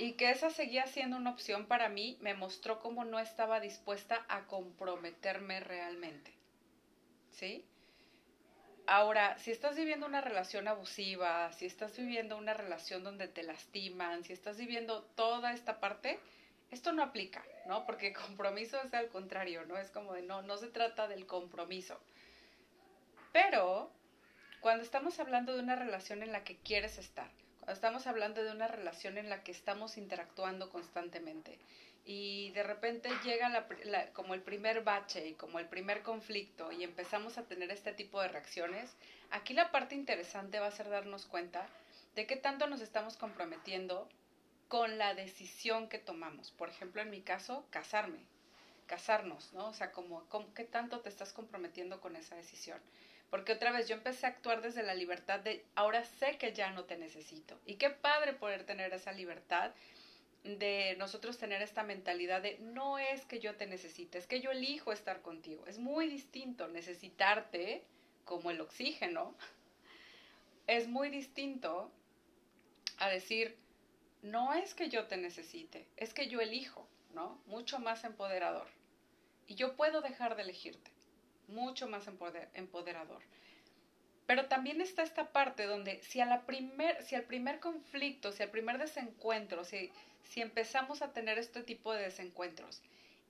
y 0.00 0.12
que 0.12 0.30
esa 0.30 0.48
seguía 0.48 0.86
siendo 0.86 1.18
una 1.18 1.28
opción 1.28 1.66
para 1.66 1.90
mí, 1.90 2.16
me 2.20 2.32
mostró 2.32 2.80
cómo 2.80 3.04
no 3.04 3.18
estaba 3.18 3.60
dispuesta 3.60 4.24
a 4.28 4.46
comprometerme 4.46 5.60
realmente. 5.60 6.32
¿Sí? 7.32 7.69
Ahora, 8.92 9.38
si 9.38 9.52
estás 9.52 9.76
viviendo 9.76 10.04
una 10.04 10.20
relación 10.20 10.66
abusiva, 10.66 11.52
si 11.52 11.64
estás 11.64 11.96
viviendo 11.96 12.36
una 12.36 12.54
relación 12.54 13.04
donde 13.04 13.28
te 13.28 13.44
lastiman, 13.44 14.24
si 14.24 14.32
estás 14.32 14.56
viviendo 14.56 15.04
toda 15.14 15.52
esta 15.52 15.78
parte, 15.78 16.18
esto 16.72 16.90
no 16.90 17.04
aplica, 17.04 17.44
¿no? 17.66 17.86
Porque 17.86 18.12
compromiso 18.12 18.82
es 18.82 18.92
al 18.92 19.06
contrario, 19.06 19.64
¿no? 19.64 19.78
Es 19.78 19.92
como 19.92 20.12
de 20.12 20.22
no, 20.22 20.42
no 20.42 20.56
se 20.56 20.66
trata 20.66 21.06
del 21.06 21.24
compromiso. 21.24 22.00
Pero 23.32 23.92
cuando 24.58 24.82
estamos 24.82 25.20
hablando 25.20 25.54
de 25.54 25.62
una 25.62 25.76
relación 25.76 26.24
en 26.24 26.32
la 26.32 26.42
que 26.42 26.56
quieres 26.56 26.98
estar, 26.98 27.30
estamos 27.68 28.08
hablando 28.08 28.42
de 28.42 28.50
una 28.50 28.66
relación 28.66 29.18
en 29.18 29.30
la 29.30 29.44
que 29.44 29.52
estamos 29.52 29.98
interactuando 29.98 30.68
constantemente 30.68 31.60
y 32.04 32.50
de 32.52 32.62
repente 32.62 33.10
llega 33.24 33.66
como 34.12 34.34
el 34.34 34.42
primer 34.42 34.82
bache 34.82 35.28
y 35.28 35.34
como 35.34 35.58
el 35.58 35.66
primer 35.66 36.02
conflicto 36.02 36.72
y 36.72 36.84
empezamos 36.84 37.38
a 37.38 37.44
tener 37.44 37.70
este 37.70 37.92
tipo 37.92 38.20
de 38.20 38.28
reacciones, 38.28 38.96
aquí 39.30 39.54
la 39.54 39.70
parte 39.70 39.94
interesante 39.94 40.58
va 40.58 40.66
a 40.66 40.72
ser 40.72 40.88
darnos 40.88 41.26
cuenta 41.26 41.66
de 42.14 42.26
qué 42.26 42.36
tanto 42.36 42.66
nos 42.66 42.80
estamos 42.80 43.16
comprometiendo 43.16 44.08
con 44.68 44.98
la 44.98 45.14
decisión 45.14 45.88
que 45.88 45.98
tomamos. 45.98 46.52
Por 46.52 46.68
ejemplo, 46.68 47.02
en 47.02 47.10
mi 47.10 47.22
caso, 47.22 47.66
casarme, 47.70 48.20
casarnos, 48.86 49.52
¿no? 49.52 49.68
O 49.68 49.74
sea, 49.74 49.92
como, 49.92 50.24
qué 50.54 50.64
tanto 50.64 51.00
te 51.00 51.08
estás 51.08 51.32
comprometiendo 51.32 52.00
con 52.00 52.16
esa 52.16 52.36
decisión. 52.36 52.80
Porque 53.30 53.52
otra 53.52 53.70
vez 53.70 53.88
yo 53.88 53.94
empecé 53.94 54.26
a 54.26 54.30
actuar 54.30 54.60
desde 54.62 54.82
la 54.82 54.94
libertad 54.94 55.40
de 55.40 55.64
ahora 55.76 56.04
sé 56.04 56.36
que 56.38 56.52
ya 56.52 56.70
no 56.70 56.84
te 56.84 56.96
necesito. 56.96 57.58
Y 57.64 57.76
qué 57.76 57.90
padre 57.90 58.32
poder 58.32 58.64
tener 58.64 58.92
esa 58.92 59.12
libertad 59.12 59.72
de 60.44 60.96
nosotros 60.98 61.38
tener 61.38 61.60
esta 61.62 61.82
mentalidad 61.82 62.42
de 62.42 62.58
no 62.60 62.98
es 62.98 63.24
que 63.26 63.40
yo 63.40 63.56
te 63.56 63.66
necesite, 63.66 64.18
es 64.18 64.26
que 64.26 64.40
yo 64.40 64.50
elijo 64.50 64.92
estar 64.92 65.20
contigo. 65.22 65.66
Es 65.66 65.78
muy 65.78 66.08
distinto 66.08 66.68
necesitarte 66.68 67.84
como 68.24 68.50
el 68.50 68.60
oxígeno. 68.60 69.34
Es 70.66 70.88
muy 70.88 71.10
distinto 71.10 71.90
a 72.98 73.08
decir, 73.08 73.56
no 74.22 74.54
es 74.54 74.74
que 74.74 74.88
yo 74.88 75.06
te 75.06 75.16
necesite, 75.16 75.86
es 75.96 76.14
que 76.14 76.28
yo 76.28 76.40
elijo, 76.40 76.86
¿no? 77.14 77.40
Mucho 77.46 77.78
más 77.78 78.04
empoderador. 78.04 78.68
Y 79.46 79.56
yo 79.56 79.74
puedo 79.74 80.00
dejar 80.00 80.36
de 80.36 80.42
elegirte, 80.42 80.90
mucho 81.48 81.88
más 81.88 82.06
empoderador. 82.54 83.22
Pero 84.30 84.46
también 84.46 84.80
está 84.80 85.02
esta 85.02 85.32
parte 85.32 85.66
donde 85.66 86.00
si, 86.04 86.20
a 86.20 86.42
primer, 86.46 87.02
si 87.02 87.16
al 87.16 87.24
primer 87.24 87.58
conflicto, 87.58 88.30
si 88.30 88.44
al 88.44 88.50
primer 88.50 88.78
desencuentro, 88.78 89.64
si, 89.64 89.90
si 90.22 90.40
empezamos 90.40 91.02
a 91.02 91.12
tener 91.12 91.36
este 91.40 91.64
tipo 91.64 91.92
de 91.92 92.02
desencuentros 92.02 92.80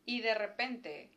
y 0.05 0.21
de 0.21 0.35
repente 0.35 1.09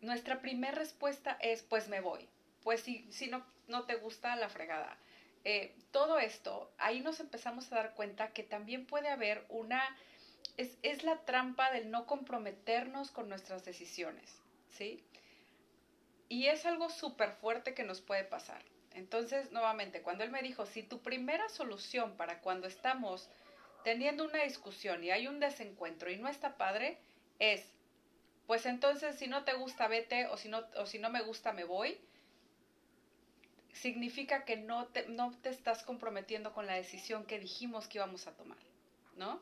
nuestra 0.00 0.40
primera 0.40 0.76
respuesta 0.76 1.38
es 1.40 1.62
pues 1.62 1.86
me 1.86 2.00
voy, 2.00 2.28
pues 2.64 2.80
si, 2.80 3.06
si 3.12 3.28
no, 3.28 3.46
no 3.68 3.84
te 3.84 3.94
gusta 3.94 4.34
la 4.34 4.48
fregada. 4.48 4.98
Eh, 5.44 5.76
todo 5.92 6.18
esto, 6.18 6.68
ahí 6.78 6.98
nos 6.98 7.20
empezamos 7.20 7.70
a 7.70 7.76
dar 7.76 7.94
cuenta 7.94 8.32
que 8.32 8.42
también 8.42 8.84
puede 8.84 9.10
haber 9.10 9.46
una, 9.48 9.96
es, 10.56 10.76
es 10.82 11.04
la 11.04 11.20
trampa 11.20 11.70
del 11.70 11.92
no 11.92 12.04
comprometernos 12.04 13.12
con 13.12 13.28
nuestras 13.28 13.64
decisiones, 13.64 14.42
¿sí? 14.70 15.04
Y 16.28 16.46
es 16.46 16.66
algo 16.66 16.90
súper 16.90 17.30
fuerte 17.30 17.74
que 17.74 17.84
nos 17.84 18.00
puede 18.00 18.24
pasar. 18.24 18.60
Entonces, 18.94 19.52
nuevamente, 19.52 20.02
cuando 20.02 20.24
él 20.24 20.30
me 20.30 20.42
dijo, 20.42 20.66
si 20.66 20.82
tu 20.82 21.00
primera 21.00 21.48
solución 21.48 22.16
para 22.16 22.40
cuando 22.40 22.66
estamos 22.66 23.28
teniendo 23.84 24.24
una 24.24 24.42
discusión 24.42 25.02
y 25.04 25.10
hay 25.10 25.26
un 25.26 25.40
desencuentro 25.40 26.10
y 26.10 26.16
no 26.16 26.28
está 26.28 26.56
padre, 26.56 26.98
es, 27.38 27.64
pues 28.46 28.66
entonces 28.66 29.16
si 29.16 29.26
no 29.26 29.44
te 29.44 29.54
gusta, 29.54 29.88
vete, 29.88 30.26
o 30.26 30.36
si 30.36 30.48
no, 30.48 30.66
o 30.76 30.86
si 30.86 30.98
no 30.98 31.10
me 31.10 31.22
gusta, 31.22 31.52
me 31.52 31.64
voy, 31.64 31.98
significa 33.72 34.44
que 34.44 34.56
no 34.56 34.86
te, 34.88 35.06
no 35.08 35.30
te 35.42 35.48
estás 35.48 35.82
comprometiendo 35.82 36.52
con 36.52 36.66
la 36.66 36.74
decisión 36.74 37.24
que 37.24 37.38
dijimos 37.38 37.88
que 37.88 37.98
íbamos 37.98 38.26
a 38.26 38.32
tomar, 38.32 38.58
¿no? 39.16 39.40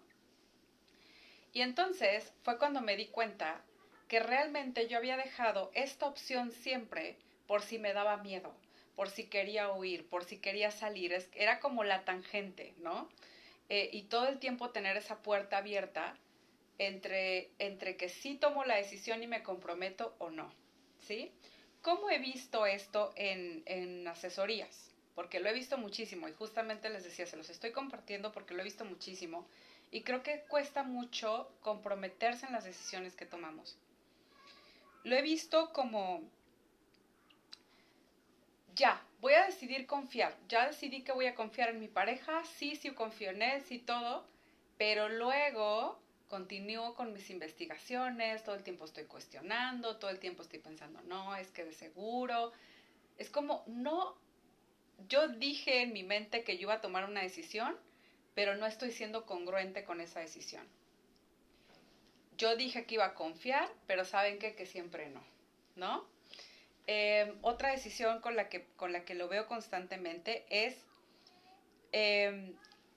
Y 1.53 1.63
entonces 1.63 2.33
fue 2.43 2.59
cuando 2.59 2.81
me 2.81 2.97
di 2.97 3.07
cuenta 3.07 3.63
que 4.07 4.21
realmente 4.21 4.87
yo 4.87 4.99
había 4.99 5.17
dejado 5.17 5.71
esta 5.75 6.07
opción 6.07 6.53
siempre 6.53 7.17
por 7.47 7.63
si 7.63 7.79
me 7.79 7.93
daba 7.93 8.19
miedo, 8.19 8.55
por 8.99 9.11
si 9.11 9.29
quería 9.29 9.71
huir, 9.71 10.09
por 10.09 10.25
si 10.25 10.39
quería 10.39 10.73
salir, 10.73 11.15
era 11.37 11.61
como 11.61 11.85
la 11.85 12.05
tangente, 12.05 12.75
¿no? 12.79 13.09
Eh, 13.69 13.91
y 13.93 14.03
todo 14.03 14.27
el 14.27 14.41
tiempo 14.41 14.71
tener 14.71 14.97
esa 14.97 15.19
puerta 15.19 15.59
abierta 15.59 16.17
entre, 16.79 17.49
entre 17.61 17.97
que 17.97 18.09
sí 18.09 18.35
tomo 18.35 18.65
la 18.65 18.75
decisión 18.75 19.23
y 19.23 19.29
me 19.29 19.45
comprometo 19.45 20.17
o 20.19 20.31
no, 20.31 20.53
¿sí? 21.07 21.31
¿Cómo 21.81 22.11
he 22.11 22.19
visto 22.19 22.67
esto 22.67 23.13
en, 23.15 23.63
en 23.67 24.09
asesorías? 24.09 24.91
Porque 25.15 25.39
lo 25.39 25.49
he 25.49 25.53
visto 25.53 25.79
muchísimo 25.79 26.29
y 26.29 26.33
justamente 26.33 26.91
les 26.91 27.05
decía, 27.05 27.25
se 27.25 27.37
los 27.37 27.51
estoy 27.51 27.71
compartiendo 27.71 28.33
porque 28.33 28.55
lo 28.55 28.63
he 28.63 28.65
visto 28.65 28.85
muchísimo 28.85 29.47
y 29.93 30.03
creo 30.03 30.25
que 30.25 30.41
cuesta 30.49 30.83
mucho 30.83 31.53
comprometerse 31.61 32.47
en 32.47 32.53
las 32.53 32.65
decisiones 32.65 33.15
que 33.15 33.27
tomamos. 33.27 33.79
Lo 35.05 35.15
he 35.15 35.23
visto 35.23 35.73
como 35.73 36.29
ya, 38.79 39.03
voy 39.21 39.35
a 39.35 39.45
decidir 39.45 39.87
confiar. 39.87 40.35
Ya 40.49 40.67
decidí 40.67 41.03
que 41.03 41.13
voy 41.13 41.27
a 41.27 41.35
confiar 41.35 41.71
en 41.71 41.81
mi 41.81 41.89
pareja, 41.89 42.45
sí, 42.45 42.77
sí 42.77 42.91
confío 42.93 43.31
en 43.31 43.43
él, 43.43 43.63
sí 43.63 43.79
todo, 43.79 44.25
pero 44.79 45.09
luego 45.09 45.99
continúo 46.29 46.95
con 46.95 47.13
mis 47.13 47.29
investigaciones, 47.31 48.45
todo 48.45 48.55
el 48.55 48.63
tiempo 48.63 48.85
estoy 48.85 49.05
cuestionando, 49.05 49.97
todo 49.97 50.11
el 50.11 50.21
tiempo 50.21 50.43
estoy 50.43 50.61
pensando, 50.61 51.01
no, 51.03 51.35
es 51.35 51.49
que 51.49 51.65
de 51.65 51.73
seguro. 51.73 52.53
Es 53.19 53.31
como, 53.31 53.65
no, 53.67 54.15
yo 55.09 55.27
dije 55.29 55.83
en 55.83 55.93
mi 55.93 56.05
mente 56.05 56.45
que 56.45 56.57
yo 56.57 56.63
iba 56.63 56.75
a 56.75 56.81
tomar 56.81 57.05
una 57.05 57.23
decisión, 57.23 57.77
pero 58.35 58.55
no 58.55 58.67
estoy 58.67 58.93
siendo 58.93 59.27
congruente 59.27 59.83
con 59.83 60.01
esa 60.01 60.21
decisión. 60.21 60.65
Yo 62.37 62.55
dije 62.55 62.85
que 62.85 62.95
iba 62.95 63.07
a 63.07 63.15
confiar, 63.15 63.69
pero 63.89 64.05
saben 64.05 64.39
que, 64.39 64.55
que 64.55 64.67
siempre 64.67 65.09
no, 65.09 65.25
¿no? 65.75 66.18
Em, 66.91 67.37
otra 67.43 67.71
decisión 67.71 68.23
con 68.23 68.35
la, 68.35 68.49
que, 68.49 68.65
con 68.77 68.93
la 68.93 69.05
que 69.05 69.15
lo 69.15 69.29
veo 69.29 69.47
constantemente 69.47 70.47
es 70.49 70.75
em, 71.93 72.55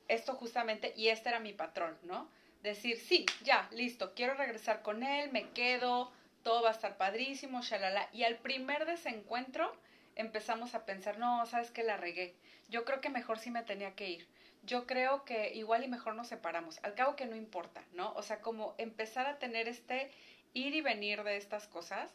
esto 0.07 0.33
justamente, 0.35 0.93
y 0.95 1.09
este 1.09 1.27
era 1.27 1.41
mi 1.41 1.51
patrón, 1.51 1.97
¿no? 2.03 2.29
Decir, 2.63 2.97
sí, 2.97 3.25
ya, 3.43 3.67
listo, 3.71 4.13
quiero 4.15 4.33
regresar 4.35 4.81
con 4.81 5.03
él, 5.03 5.29
me 5.33 5.49
quedo, 5.49 6.09
todo 6.41 6.63
va 6.63 6.69
a 6.69 6.71
estar 6.71 6.95
padrísimo, 6.95 7.63
shalala. 7.63 8.07
Y 8.13 8.23
al 8.23 8.37
primer 8.37 8.85
desencuentro 8.85 9.75
empezamos 10.15 10.73
a 10.73 10.85
pensar, 10.85 11.19
no, 11.19 11.45
sabes 11.45 11.69
que 11.69 11.83
la 11.83 11.97
regué. 11.97 12.33
Yo 12.69 12.85
creo 12.85 13.01
que 13.01 13.09
mejor 13.09 13.39
sí 13.39 13.51
me 13.51 13.63
tenía 13.63 13.93
que 13.95 14.09
ir. 14.09 14.27
Yo 14.63 14.87
creo 14.87 15.25
que 15.25 15.53
igual 15.53 15.83
y 15.83 15.89
mejor 15.89 16.15
nos 16.15 16.29
separamos. 16.29 16.79
Al 16.83 16.95
cabo 16.95 17.17
que 17.17 17.25
no 17.25 17.35
importa, 17.35 17.83
¿no? 17.91 18.13
O 18.13 18.23
sea, 18.23 18.39
como 18.39 18.73
empezar 18.77 19.27
a 19.27 19.37
tener 19.37 19.67
este 19.67 20.11
ir 20.53 20.75
y 20.75 20.81
venir 20.81 21.23
de 21.23 21.35
estas 21.35 21.67
cosas 21.67 22.09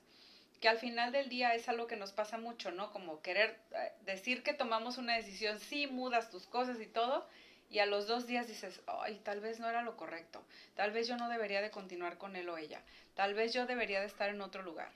que 0.60 0.68
al 0.68 0.78
final 0.78 1.12
del 1.12 1.28
día 1.28 1.54
es 1.54 1.68
algo 1.68 1.86
que 1.86 1.96
nos 1.96 2.12
pasa 2.12 2.38
mucho, 2.38 2.70
¿no? 2.70 2.92
Como 2.92 3.20
querer 3.20 3.58
eh, 3.72 3.92
decir 4.04 4.42
que 4.42 4.54
tomamos 4.54 4.98
una 4.98 5.16
decisión, 5.16 5.60
sí, 5.60 5.86
mudas 5.86 6.30
tus 6.30 6.46
cosas 6.46 6.80
y 6.80 6.86
todo, 6.86 7.26
y 7.68 7.80
a 7.80 7.86
los 7.86 8.06
dos 8.06 8.26
días 8.26 8.46
dices, 8.46 8.80
ay, 8.86 9.20
tal 9.24 9.40
vez 9.40 9.60
no 9.60 9.68
era 9.68 9.82
lo 9.82 9.96
correcto, 9.96 10.44
tal 10.74 10.92
vez 10.92 11.08
yo 11.08 11.16
no 11.16 11.28
debería 11.28 11.60
de 11.60 11.70
continuar 11.70 12.16
con 12.16 12.36
él 12.36 12.48
o 12.48 12.58
ella, 12.58 12.82
tal 13.14 13.34
vez 13.34 13.52
yo 13.52 13.66
debería 13.66 14.00
de 14.00 14.06
estar 14.06 14.30
en 14.30 14.40
otro 14.40 14.62
lugar, 14.62 14.92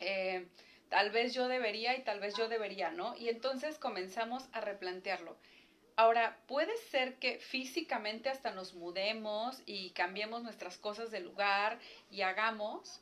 eh, 0.00 0.46
tal 0.88 1.10
vez 1.10 1.34
yo 1.34 1.48
debería 1.48 1.96
y 1.96 2.02
tal 2.02 2.20
vez 2.20 2.34
yo 2.36 2.48
debería, 2.48 2.90
¿no? 2.90 3.16
Y 3.16 3.28
entonces 3.28 3.78
comenzamos 3.78 4.48
a 4.52 4.60
replantearlo. 4.60 5.36
Ahora, 5.98 6.36
puede 6.46 6.76
ser 6.90 7.14
que 7.14 7.38
físicamente 7.38 8.28
hasta 8.28 8.50
nos 8.50 8.74
mudemos 8.74 9.62
y 9.64 9.90
cambiemos 9.92 10.42
nuestras 10.42 10.76
cosas 10.76 11.10
de 11.10 11.20
lugar 11.20 11.78
y 12.10 12.20
hagamos, 12.20 13.00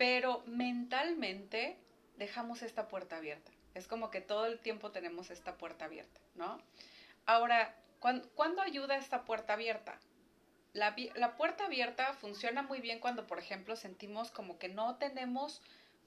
pero 0.00 0.42
mentalmente 0.46 1.76
dejamos 2.16 2.62
esta 2.62 2.88
puerta 2.88 3.18
abierta. 3.18 3.52
Es 3.74 3.86
como 3.86 4.10
que 4.10 4.22
todo 4.22 4.46
el 4.46 4.58
tiempo 4.58 4.92
tenemos 4.92 5.28
esta 5.28 5.58
puerta 5.58 5.84
abierta, 5.84 6.18
¿no? 6.36 6.58
Ahora, 7.26 7.76
¿cuándo, 7.98 8.62
ayuda 8.62 8.96
esta 8.96 9.26
puerta 9.26 9.52
abierta? 9.52 10.00
La, 10.72 10.96
la, 11.16 11.36
puerta 11.36 11.66
abierta 11.66 12.14
funciona 12.14 12.62
muy 12.62 12.80
bien 12.80 12.98
cuando, 12.98 13.26
por 13.26 13.38
ejemplo, 13.38 13.76
sentimos 13.76 14.30
como 14.30 14.58
que 14.58 14.70
no 14.70 14.96
tenemos 14.96 15.60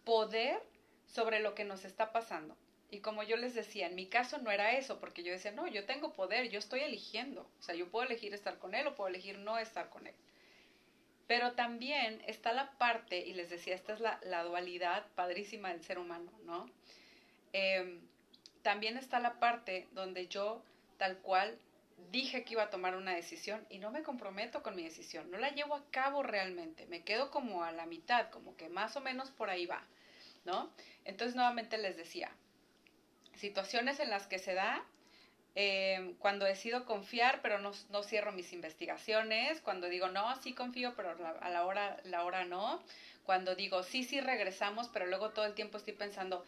poder 0.05 0.59
sobre 1.05 1.39
lo 1.39 1.53
que 1.53 1.63
nos 1.63 1.85
está 1.85 2.12
pasando. 2.12 2.57
Y 2.89 3.01
como 3.01 3.21
yo 3.21 3.38
les 3.38 3.53
decía, 3.53 3.85
en 3.85 3.93
mi 3.93 4.07
caso 4.07 4.39
no 4.39 4.50
era 4.50 4.75
eso, 4.75 5.00
porque 5.00 5.21
yo 5.21 5.31
decía, 5.31 5.51
no, 5.51 5.67
yo 5.67 5.85
tengo 5.85 6.13
poder, 6.13 6.50
yo 6.50 6.57
estoy 6.57 6.79
eligiendo. 6.79 7.47
O 7.59 7.62
sea, 7.62 7.75
yo 7.75 7.91
puedo 7.91 8.07
elegir 8.07 8.33
estar 8.33 8.57
con 8.57 8.73
él 8.73 8.88
o 8.88 8.95
puedo 8.95 9.09
elegir 9.09 9.38
no 9.38 9.59
estar 9.59 9.91
con 9.91 10.07
él. 10.07 10.15
Pero 11.27 11.53
también 11.53 12.22
está 12.27 12.53
la 12.53 12.72
parte, 12.77 13.20
y 13.20 13.34
les 13.34 13.50
decía, 13.50 13.75
esta 13.75 13.94
es 13.94 14.00
la, 14.00 14.44
dualidad 14.44 15.06
padrísima 15.15 15.70
del 15.70 15.84
ser 15.84 16.00
humano, 16.00 16.32
¿no? 16.44 16.70
Em, 17.53 18.01
también 18.62 18.98
está 18.98 19.20
la 19.20 19.39
parte 19.39 19.88
donde 19.92 20.27
yo 20.27 20.63
tal 20.98 21.18
cual 21.20 21.58
dije 22.12 22.44
que 22.44 22.53
iba 22.53 22.63
a 22.63 22.70
tomar 22.70 22.96
una 22.96 23.15
decisión 23.15 23.65
y 23.70 23.80
no 23.80 23.92
me 23.92 24.03
comprometo 24.03 24.63
con 24.63 24.75
mi 24.75 24.84
decisión, 24.84 25.30
no 25.32 25.38
la 25.38 25.50
llevo 25.50 25.75
a 25.75 25.86
cabo 25.92 26.24
realmente, 26.24 26.86
me 26.88 27.03
quedo 27.03 27.32
como 27.32 27.63
a 27.63 27.72
la 27.72 27.86
mitad, 27.86 28.30
como 28.30 28.56
que 28.58 28.70
más 28.70 28.96
o 28.96 29.01
menos 29.01 29.32
por 29.32 29.50
ahí 29.50 29.65
va, 29.65 29.84
¿no? 30.46 30.72
Entonces 31.06 31.36
nuevamente 31.36 31.77
les 31.77 31.98
decía, 31.98 32.32
situaciones 33.36 34.00
en 34.00 34.10
las 34.10 34.27
que 34.27 34.39
se 34.39 34.53
da 34.53 34.86
eh, 35.55 36.15
cuando 36.19 36.45
decido 36.45 36.86
confiar, 36.86 37.41
pero 37.41 37.60
no, 37.60 38.03
cierro 38.03 38.31
mis 38.31 38.53
investigaciones, 38.53 39.62
cuando 39.62 39.88
digo, 39.88 40.10
no, 40.10 40.36
sí 40.41 40.53
confío, 40.53 40.95
pero 40.95 41.15
a 41.41 41.50
la 41.50 41.65
hora, 41.65 41.98
la 42.05 42.24
hora 42.24 42.43
no, 42.43 42.81
cuando 43.24 43.55
digo, 43.55 43.83
sí, 43.83 44.03
sí 44.03 44.19
regresamos, 44.19 44.89
pero 44.91 45.05
luego 45.05 45.29
todo 45.29 45.45
el 45.45 45.53
tiempo 45.53 45.77
estoy 45.77 45.93
pensando, 45.93 46.43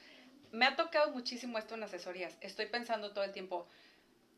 me 0.51 0.65
ha 0.65 0.75
tocado 0.75 1.11
muchísimo 1.11 1.57
esto 1.59 1.75
en 1.75 1.83
asesorías, 1.83 2.35
estoy 2.41 2.65
pensando 2.65 3.11
todo 3.13 3.23
el 3.23 3.31
tiempo, 3.31 3.67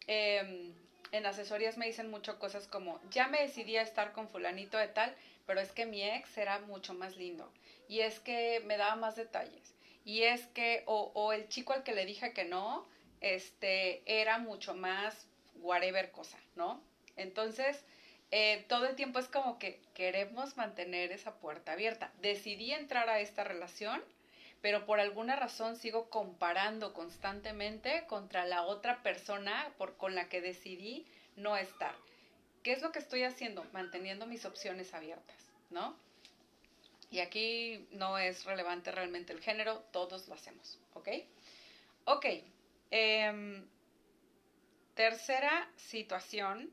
em, 0.08 0.74
en 1.14 1.26
asesorías 1.26 1.78
me 1.78 1.86
dicen 1.86 2.10
mucho 2.12 2.38
cosas 2.38 2.68
como, 2.68 3.00
ya 3.10 3.30
me 3.30 3.42
decidí 3.42 3.78
a 3.78 3.82
estar 3.82 4.12
con 4.12 4.28
fulanito 4.28 4.78
de 4.78 4.90
tal, 4.90 5.16
pero 5.46 5.62
es 5.62 5.72
que 5.72 5.86
mi 5.86 6.04
ex 6.04 6.38
era 6.38 6.60
mucho 6.60 6.94
más 6.94 7.16
lindo 7.16 7.50
y 7.88 8.02
es 8.02 8.20
que 8.20 8.62
me 8.66 8.76
daba 8.76 8.98
más 8.98 9.16
detalles 9.16 9.74
y 10.04 10.24
es 10.24 10.46
que, 10.48 10.84
o 10.86 11.32
el 11.32 11.48
chico 11.48 11.72
al 11.72 11.84
que 11.84 11.94
le 11.94 12.06
dije 12.06 12.34
que 12.34 12.44
no, 12.44 12.86
este, 13.22 14.02
era 14.06 14.38
mucho 14.38 14.76
más 14.76 15.28
whatever 15.62 16.12
cosa, 16.12 16.38
¿no? 16.56 16.82
Entonces, 17.16 17.84
eh, 18.32 18.66
todo 18.68 18.86
el 18.86 18.96
tiempo 18.96 19.20
es 19.20 19.28
como 19.28 19.58
que 19.58 19.80
queremos 19.94 20.58
mantener 20.58 21.12
esa 21.12 21.36
puerta 21.36 21.74
abierta. 21.74 22.12
Decidí 22.22 22.74
entrar 22.74 23.10
a 23.10 23.20
esta 23.20 23.44
relación, 23.44 24.02
pero 24.62 24.86
por 24.86 25.00
alguna 25.00 25.36
razón 25.36 25.78
sigo 25.78 26.10
comparando 26.10 26.94
constantemente 26.94 28.06
contra 28.08 28.46
la 28.46 28.64
otra 28.64 29.02
persona 29.02 29.72
por, 29.78 29.98
con 29.98 30.16
la 30.16 30.30
que 30.30 30.42
decidí 30.42 31.06
no 31.36 31.56
estar. 31.56 31.96
¿Qué 32.64 32.74
es 32.74 32.82
lo 32.82 32.92
que 32.92 33.00
estoy 33.00 33.24
haciendo? 33.24 33.66
Manteniendo 33.72 34.26
mis 34.26 34.46
opciones 34.46 34.94
abiertas, 34.94 35.38
¿no? 35.70 35.96
Y 37.10 37.20
aquí 37.20 37.88
no 37.92 38.18
es 38.18 38.44
relevante 38.44 38.92
realmente 38.92 39.32
el 39.32 39.40
género, 39.40 39.80
todos 39.92 40.28
lo 40.28 40.36
hacemos, 40.36 40.78
¿ok? 40.94 41.10
Ok. 42.04 42.26
Em, 42.90 43.68
tercera 44.94 45.70
situación 45.76 46.72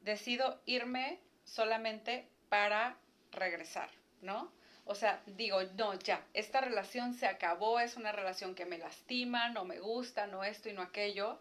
decido 0.00 0.60
irme 0.66 1.20
solamente 1.44 2.28
para 2.48 2.98
regresar, 3.30 3.90
¿no? 4.22 4.52
O 4.84 4.94
sea, 4.94 5.22
digo, 5.26 5.62
no, 5.76 5.94
ya, 5.98 6.26
esta 6.32 6.62
relación 6.62 7.12
se 7.12 7.26
acabó, 7.26 7.78
es 7.78 7.96
una 7.96 8.10
relación 8.10 8.54
que 8.54 8.64
me 8.64 8.78
lastima, 8.78 9.50
no 9.50 9.66
me 9.66 9.80
gusta, 9.80 10.26
no 10.26 10.44
esto 10.44 10.70
y 10.70 10.72
no 10.72 10.80
aquello. 10.80 11.38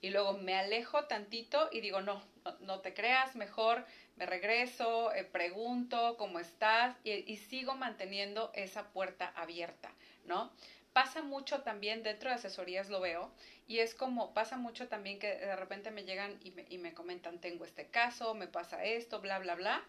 Y 0.00 0.08
luego 0.10 0.32
me 0.38 0.54
alejo 0.54 1.04
tantito 1.04 1.68
y 1.70 1.80
digo, 1.80 2.00
no, 2.00 2.24
no, 2.60 2.80
te 2.80 2.94
creas, 2.94 3.36
mejor 3.36 3.84
me 4.16 4.24
regreso, 4.26 5.12
eh, 5.12 5.22
pregunto 5.22 6.16
cómo 6.16 6.40
estás 6.40 6.96
y, 7.04 7.30
y 7.30 7.36
sigo 7.36 7.74
manteniendo 7.74 8.50
esa 8.54 8.88
puerta 8.88 9.32
abierta, 9.36 9.92
¿no? 10.24 10.50
Pasa 10.92 11.22
mucho 11.22 11.62
también, 11.62 12.02
dentro 12.02 12.28
de 12.28 12.36
asesorías 12.36 12.90
lo 12.90 13.00
veo, 13.00 13.32
y 13.66 13.78
es 13.78 13.94
como, 13.94 14.34
pasa 14.34 14.56
mucho 14.56 14.88
también 14.88 15.18
que 15.18 15.28
de 15.36 15.56
repente 15.56 15.90
me 15.90 16.04
llegan 16.04 16.38
y 16.44 16.50
me, 16.50 16.66
y 16.68 16.78
me 16.78 16.92
comentan, 16.92 17.40
tengo 17.40 17.64
este 17.64 17.86
caso, 17.86 18.34
me 18.34 18.46
pasa 18.46 18.84
esto, 18.84 19.20
bla, 19.20 19.38
bla, 19.38 19.54
bla. 19.54 19.82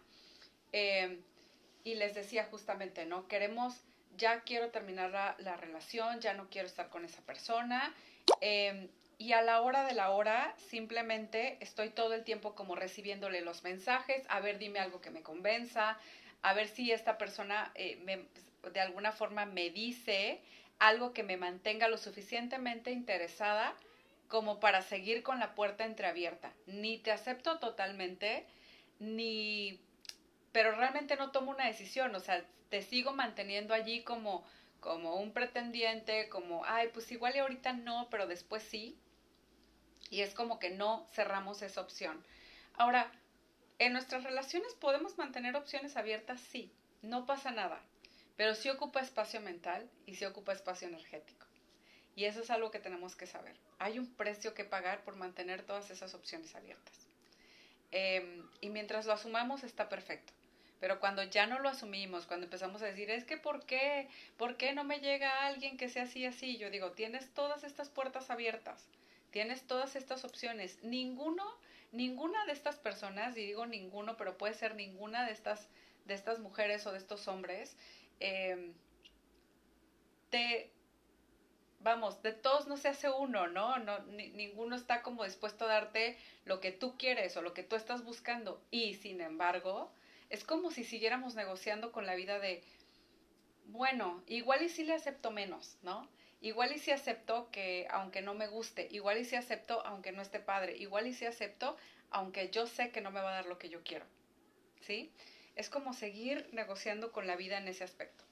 Eh, 0.72 1.20
y 1.84 1.94
les 1.96 2.14
decía 2.14 2.44
justamente, 2.44 3.04
¿no? 3.04 3.28
Queremos, 3.28 3.84
ya 4.16 4.40
quiero 4.40 4.70
terminar 4.70 5.10
la, 5.10 5.36
la 5.38 5.56
relación, 5.56 6.20
ya 6.20 6.32
no 6.32 6.48
quiero 6.48 6.66
estar 6.66 6.88
con 6.88 7.04
esa 7.04 7.20
persona. 7.22 7.94
Eh, 8.40 8.88
y 9.18 9.32
a 9.32 9.42
la 9.42 9.60
hora 9.60 9.86
de 9.86 9.94
la 9.94 10.10
hora, 10.10 10.54
simplemente 10.58 11.58
estoy 11.60 11.90
todo 11.90 12.14
el 12.14 12.24
tiempo 12.24 12.54
como 12.54 12.74
recibiéndole 12.74 13.42
los 13.42 13.62
mensajes, 13.62 14.24
a 14.28 14.40
ver, 14.40 14.58
dime 14.58 14.80
algo 14.80 15.00
que 15.00 15.10
me 15.10 15.22
convenza, 15.22 15.98
a 16.42 16.54
ver 16.54 16.68
si 16.68 16.90
esta 16.90 17.16
persona 17.16 17.70
eh, 17.74 18.26
de 18.72 18.80
alguna 18.80 19.12
forma 19.12 19.46
me 19.46 19.70
dice 19.70 20.40
algo 20.78 21.12
que 21.12 21.22
me 21.22 21.36
mantenga 21.36 21.88
lo 21.88 21.98
suficientemente 21.98 22.90
interesada 22.90 23.74
como 24.28 24.60
para 24.60 24.82
seguir 24.82 25.22
con 25.22 25.38
la 25.38 25.54
puerta 25.54 25.84
entreabierta. 25.84 26.52
Ni 26.66 26.98
te 26.98 27.12
acepto 27.12 27.58
totalmente, 27.58 28.46
ni... 28.98 29.80
pero 30.52 30.72
realmente 30.72 31.16
no 31.16 31.30
tomo 31.30 31.50
una 31.50 31.66
decisión, 31.66 32.14
o 32.14 32.20
sea, 32.20 32.44
te 32.70 32.82
sigo 32.82 33.12
manteniendo 33.12 33.74
allí 33.74 34.02
como, 34.02 34.44
como 34.80 35.16
un 35.16 35.32
pretendiente, 35.32 36.28
como, 36.28 36.64
ay, 36.64 36.88
pues 36.92 37.10
igual 37.12 37.36
y 37.36 37.38
ahorita 37.38 37.72
no, 37.72 38.08
pero 38.10 38.26
después 38.26 38.62
sí. 38.62 38.98
Y 40.10 40.22
es 40.22 40.34
como 40.34 40.58
que 40.58 40.70
no 40.70 41.06
cerramos 41.12 41.62
esa 41.62 41.80
opción. 41.80 42.24
Ahora, 42.74 43.10
en 43.78 43.92
nuestras 43.92 44.24
relaciones 44.24 44.74
podemos 44.74 45.18
mantener 45.18 45.56
opciones 45.56 45.96
abiertas, 45.96 46.40
sí, 46.40 46.72
no 47.02 47.26
pasa 47.26 47.50
nada 47.50 47.82
pero 48.36 48.54
sí 48.54 48.68
ocupa 48.68 49.00
espacio 49.00 49.40
mental 49.40 49.88
y 50.06 50.14
sí 50.14 50.24
ocupa 50.24 50.52
espacio 50.52 50.88
energético. 50.88 51.46
Y 52.16 52.26
eso 52.26 52.40
es 52.40 52.50
algo 52.50 52.70
que 52.70 52.78
tenemos 52.78 53.16
que 53.16 53.26
saber. 53.26 53.56
Hay 53.78 53.98
un 53.98 54.12
precio 54.14 54.54
que 54.54 54.64
pagar 54.64 55.02
por 55.02 55.16
mantener 55.16 55.62
todas 55.62 55.90
esas 55.90 56.14
opciones 56.14 56.54
abiertas. 56.54 57.08
Em, 57.90 58.48
y 58.60 58.70
mientras 58.70 59.06
lo 59.06 59.12
asumamos 59.12 59.64
está 59.64 59.88
perfecto. 59.88 60.32
Pero 60.80 61.00
cuando 61.00 61.22
ya 61.22 61.46
no 61.46 61.60
lo 61.60 61.68
asumimos, 61.68 62.26
cuando 62.26 62.44
empezamos 62.44 62.82
a 62.82 62.86
decir, 62.86 63.10
es 63.10 63.24
que 63.24 63.36
¿por 63.36 63.64
qué? 63.64 64.08
¿Por 64.36 64.56
qué 64.56 64.72
no 64.74 64.84
me 64.84 65.00
llega 65.00 65.46
alguien 65.46 65.76
que 65.76 65.88
sea 65.88 66.02
así 66.02 66.26
así? 66.26 66.58
Yo 66.58 66.70
digo, 66.70 66.92
tienes 66.92 67.32
todas 67.32 67.64
estas 67.64 67.88
puertas 67.88 68.30
abiertas, 68.30 68.84
tienes 69.30 69.62
todas 69.66 69.96
estas 69.96 70.24
opciones. 70.24 70.82
Ninguno, 70.82 71.44
ninguna 71.92 72.44
de 72.46 72.52
estas 72.52 72.76
personas, 72.76 73.36
y 73.36 73.46
digo 73.46 73.64
ninguno, 73.64 74.16
pero 74.16 74.36
puede 74.36 74.54
ser 74.54 74.74
ninguna 74.74 75.24
de 75.24 75.32
estas, 75.32 75.68
de 76.04 76.14
estas 76.14 76.40
mujeres 76.40 76.86
o 76.86 76.92
de 76.92 76.98
estos 76.98 77.28
hombres, 77.28 77.76
Em, 78.26 78.72
te, 80.30 80.70
vamos, 81.78 82.20
de 82.22 82.32
todos 82.32 82.66
no 82.66 82.76
se 82.76 82.88
hace 82.88 83.08
uno, 83.10 83.46
¿no? 83.46 83.78
no 83.78 83.98
ninguno 84.00 84.74
está 84.76 85.02
como 85.02 85.24
dispuesto 85.24 85.64
a 85.64 85.68
darte 85.68 86.16
lo 86.44 86.58
que 86.60 86.72
tú 86.72 86.96
quieres 86.96 87.36
o 87.36 87.42
lo 87.42 87.52
que 87.54 87.62
tú 87.62 87.76
estás 87.76 88.02
buscando. 88.04 88.60
Y 88.70 88.94
sin 88.94 89.20
embargo, 89.20 89.92
es 90.30 90.44
como 90.44 90.70
si 90.70 90.84
siguiéramos 90.84 91.34
negociando 91.34 91.92
con 91.92 92.06
la 92.06 92.14
vida 92.14 92.38
de, 92.40 92.62
bueno, 93.66 94.22
igual 94.26 94.62
y 94.62 94.68
sí 94.68 94.84
le 94.84 94.92
acepto 94.94 95.30
menos, 95.30 95.76
¿no? 95.82 96.08
Igual 96.40 96.72
y 96.72 96.78
sí 96.78 96.90
acepto 96.90 97.50
que 97.50 97.86
aunque 97.90 98.20
no 98.22 98.34
me 98.34 98.46
guste, 98.46 98.88
igual 98.90 99.18
y 99.18 99.24
sí 99.24 99.36
acepto 99.36 99.82
aunque 99.86 100.12
no 100.12 100.22
esté 100.22 100.40
padre, 100.40 100.76
igual 100.76 101.06
y 101.06 101.12
sí 101.14 101.24
acepto 101.24 101.76
aunque 102.10 102.50
yo 102.50 102.66
sé 102.66 102.90
que 102.90 103.00
no 103.00 103.10
me 103.10 103.20
va 103.20 103.30
a 103.30 103.34
dar 103.34 103.46
lo 103.46 103.58
que 103.58 103.68
yo 103.70 103.82
quiero, 103.82 104.06
¿sí? 104.80 105.12
Es 105.56 105.70
como 105.70 105.92
seguir 105.92 106.48
negociando 106.52 107.12
con 107.12 107.26
la 107.26 107.36
vida 107.36 107.58
en 107.58 107.68
ese 107.68 107.84
aspecto. 107.84 108.24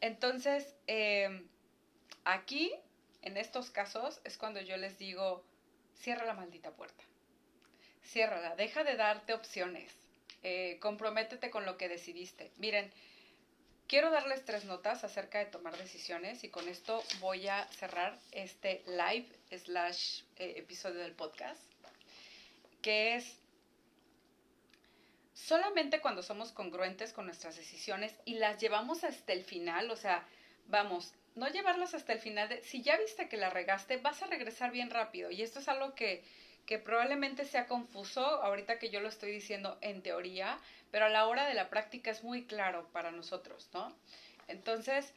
Entonces, 0.00 0.74
em, 0.86 1.46
aquí, 2.24 2.72
en 3.22 3.36
estos 3.36 3.70
casos, 3.70 4.20
es 4.24 4.38
cuando 4.38 4.60
yo 4.60 4.76
les 4.76 4.98
digo, 4.98 5.44
cierra 6.00 6.24
la 6.24 6.34
maldita 6.34 6.70
puerta. 6.72 7.04
Ciérrala, 8.04 8.56
deja 8.56 8.82
de 8.82 8.96
darte 8.96 9.34
opciones. 9.34 9.92
Eh, 10.42 10.78
comprométete 10.80 11.50
con 11.50 11.66
lo 11.66 11.76
que 11.76 11.88
decidiste. 11.88 12.50
Miren, 12.56 12.90
quiero 13.86 14.10
darles 14.10 14.44
tres 14.44 14.64
notas 14.64 15.04
acerca 15.04 15.38
de 15.38 15.46
tomar 15.46 15.76
decisiones 15.76 16.44
y 16.44 16.48
con 16.48 16.66
esto 16.68 17.02
voy 17.20 17.48
a 17.48 17.68
cerrar 17.72 18.18
este 18.32 18.82
live 18.86 19.28
slash 19.58 20.22
eh, 20.36 20.54
episodio 20.56 21.00
del 21.00 21.12
podcast, 21.12 21.62
que 22.80 23.16
es 23.16 23.39
solamente 25.32 26.00
cuando 26.00 26.22
somos 26.22 26.52
congruentes 26.52 27.12
con 27.12 27.26
nuestras 27.26 27.56
decisiones 27.56 28.14
y 28.24 28.34
las 28.34 28.58
llevamos 28.58 29.04
hasta 29.04 29.32
el 29.32 29.44
final, 29.44 29.90
o 29.90 29.96
sea, 29.96 30.26
vamos, 30.66 31.14
no 31.34 31.48
llevarlas 31.48 31.94
hasta 31.94 32.12
el 32.12 32.18
final, 32.18 32.58
si 32.62 32.82
ya 32.82 32.96
viste 32.98 33.28
que 33.28 33.36
la 33.36 33.50
regaste, 33.50 33.96
vas 33.98 34.22
a 34.22 34.26
regresar 34.26 34.70
bien 34.70 34.90
rápido. 34.90 35.30
Y 35.30 35.42
esto 35.42 35.60
es 35.60 35.68
algo 35.68 35.94
que, 35.94 36.24
que 36.66 36.78
probablemente 36.78 37.44
sea 37.44 37.66
confuso 37.66 38.20
ahorita 38.22 38.78
que 38.78 38.90
yo 38.90 39.00
lo 39.00 39.08
estoy 39.08 39.30
diciendo 39.30 39.78
en 39.80 40.02
teoría, 40.02 40.58
pero 40.90 41.06
a 41.06 41.08
la 41.08 41.26
hora 41.26 41.46
de 41.46 41.54
la 41.54 41.70
práctica 41.70 42.10
es 42.10 42.22
muy 42.24 42.44
claro 42.44 42.88
para 42.92 43.10
nosotros, 43.10 43.68
¿no? 43.72 43.94
Entonces, 44.48 45.12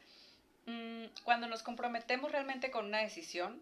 mm, 0.66 1.06
cuando 1.24 1.48
nos 1.48 1.62
comprometemos 1.62 2.30
realmente 2.30 2.70
con 2.70 2.86
una 2.86 3.00
decisión, 3.00 3.60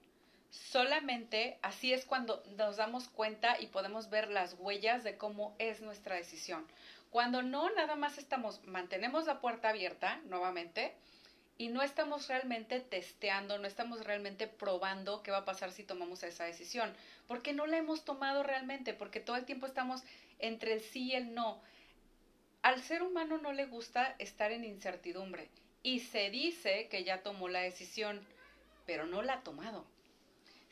Solamente 0.53 1.59
así 1.63 1.95
es 1.95 2.05
cuando 2.05 2.43
nos 2.59 2.77
damos 2.77 3.09
cuenta 3.09 3.59
y 3.59 3.69
podemos 3.69 4.11
ver 4.11 4.29
las 4.29 4.55
huellas 4.59 5.03
de 5.03 5.17
cómo 5.17 5.57
es 5.59 5.81
nuestra 5.81 6.17
decisión. 6.17 6.67
Cuando 7.09 7.41
no, 7.41 7.71
nada 7.71 7.97
más 7.97 8.19
estamos, 8.19 8.63
mantenemos 8.65 9.25
la 9.25 9.41
puerta 9.41 9.71
abierta 9.71 10.21
nuevamente 10.27 10.95
y 11.57 11.69
no 11.69 11.81
estamos 11.83 12.29
realmente 12.29 12.81
testeando, 12.81 13.59
no 13.59 13.67
estamos 13.67 14.05
realmente 14.05 14.47
probando 14.47 15.23
qué 15.23 15.31
va 15.31 15.39
a 15.39 15.45
pasar 15.47 15.73
si 15.73 15.85
tomamos 15.85 16.23
esa 16.23 16.45
decisión, 16.45 16.93
porque 17.27 17.55
no 17.55 17.67
la 17.67 17.79
hemos 17.79 18.05
tomado 18.05 18.43
realmente, 18.43 18.93
porque 18.93 19.21
todo 19.21 19.37
el 19.37 19.47
tiempo 19.47 19.65
estamos 19.65 20.03
entre 20.39 20.75
el 20.75 20.83
sí 20.83 21.05
y 21.05 21.15
el 21.15 21.33
no. 21.33 21.63
Al 22.61 22.83
ser 22.83 23.03
humano 23.03 23.39
no 23.39 23.55
le 23.55 23.65
gusta 23.65 24.17
estar 24.19 24.53
en 24.53 24.65
incertidumbre 24.67 25.49
y 25.83 26.01
se 26.01 26.29
dice 26.29 26.89
que 26.89 27.05
ya 27.05 27.23
tomó 27.23 27.49
la 27.49 27.61
decisión, 27.61 28.21
pero 28.85 29.07
no 29.07 29.23
la 29.23 29.35
ha 29.35 29.43
tomado 29.43 29.87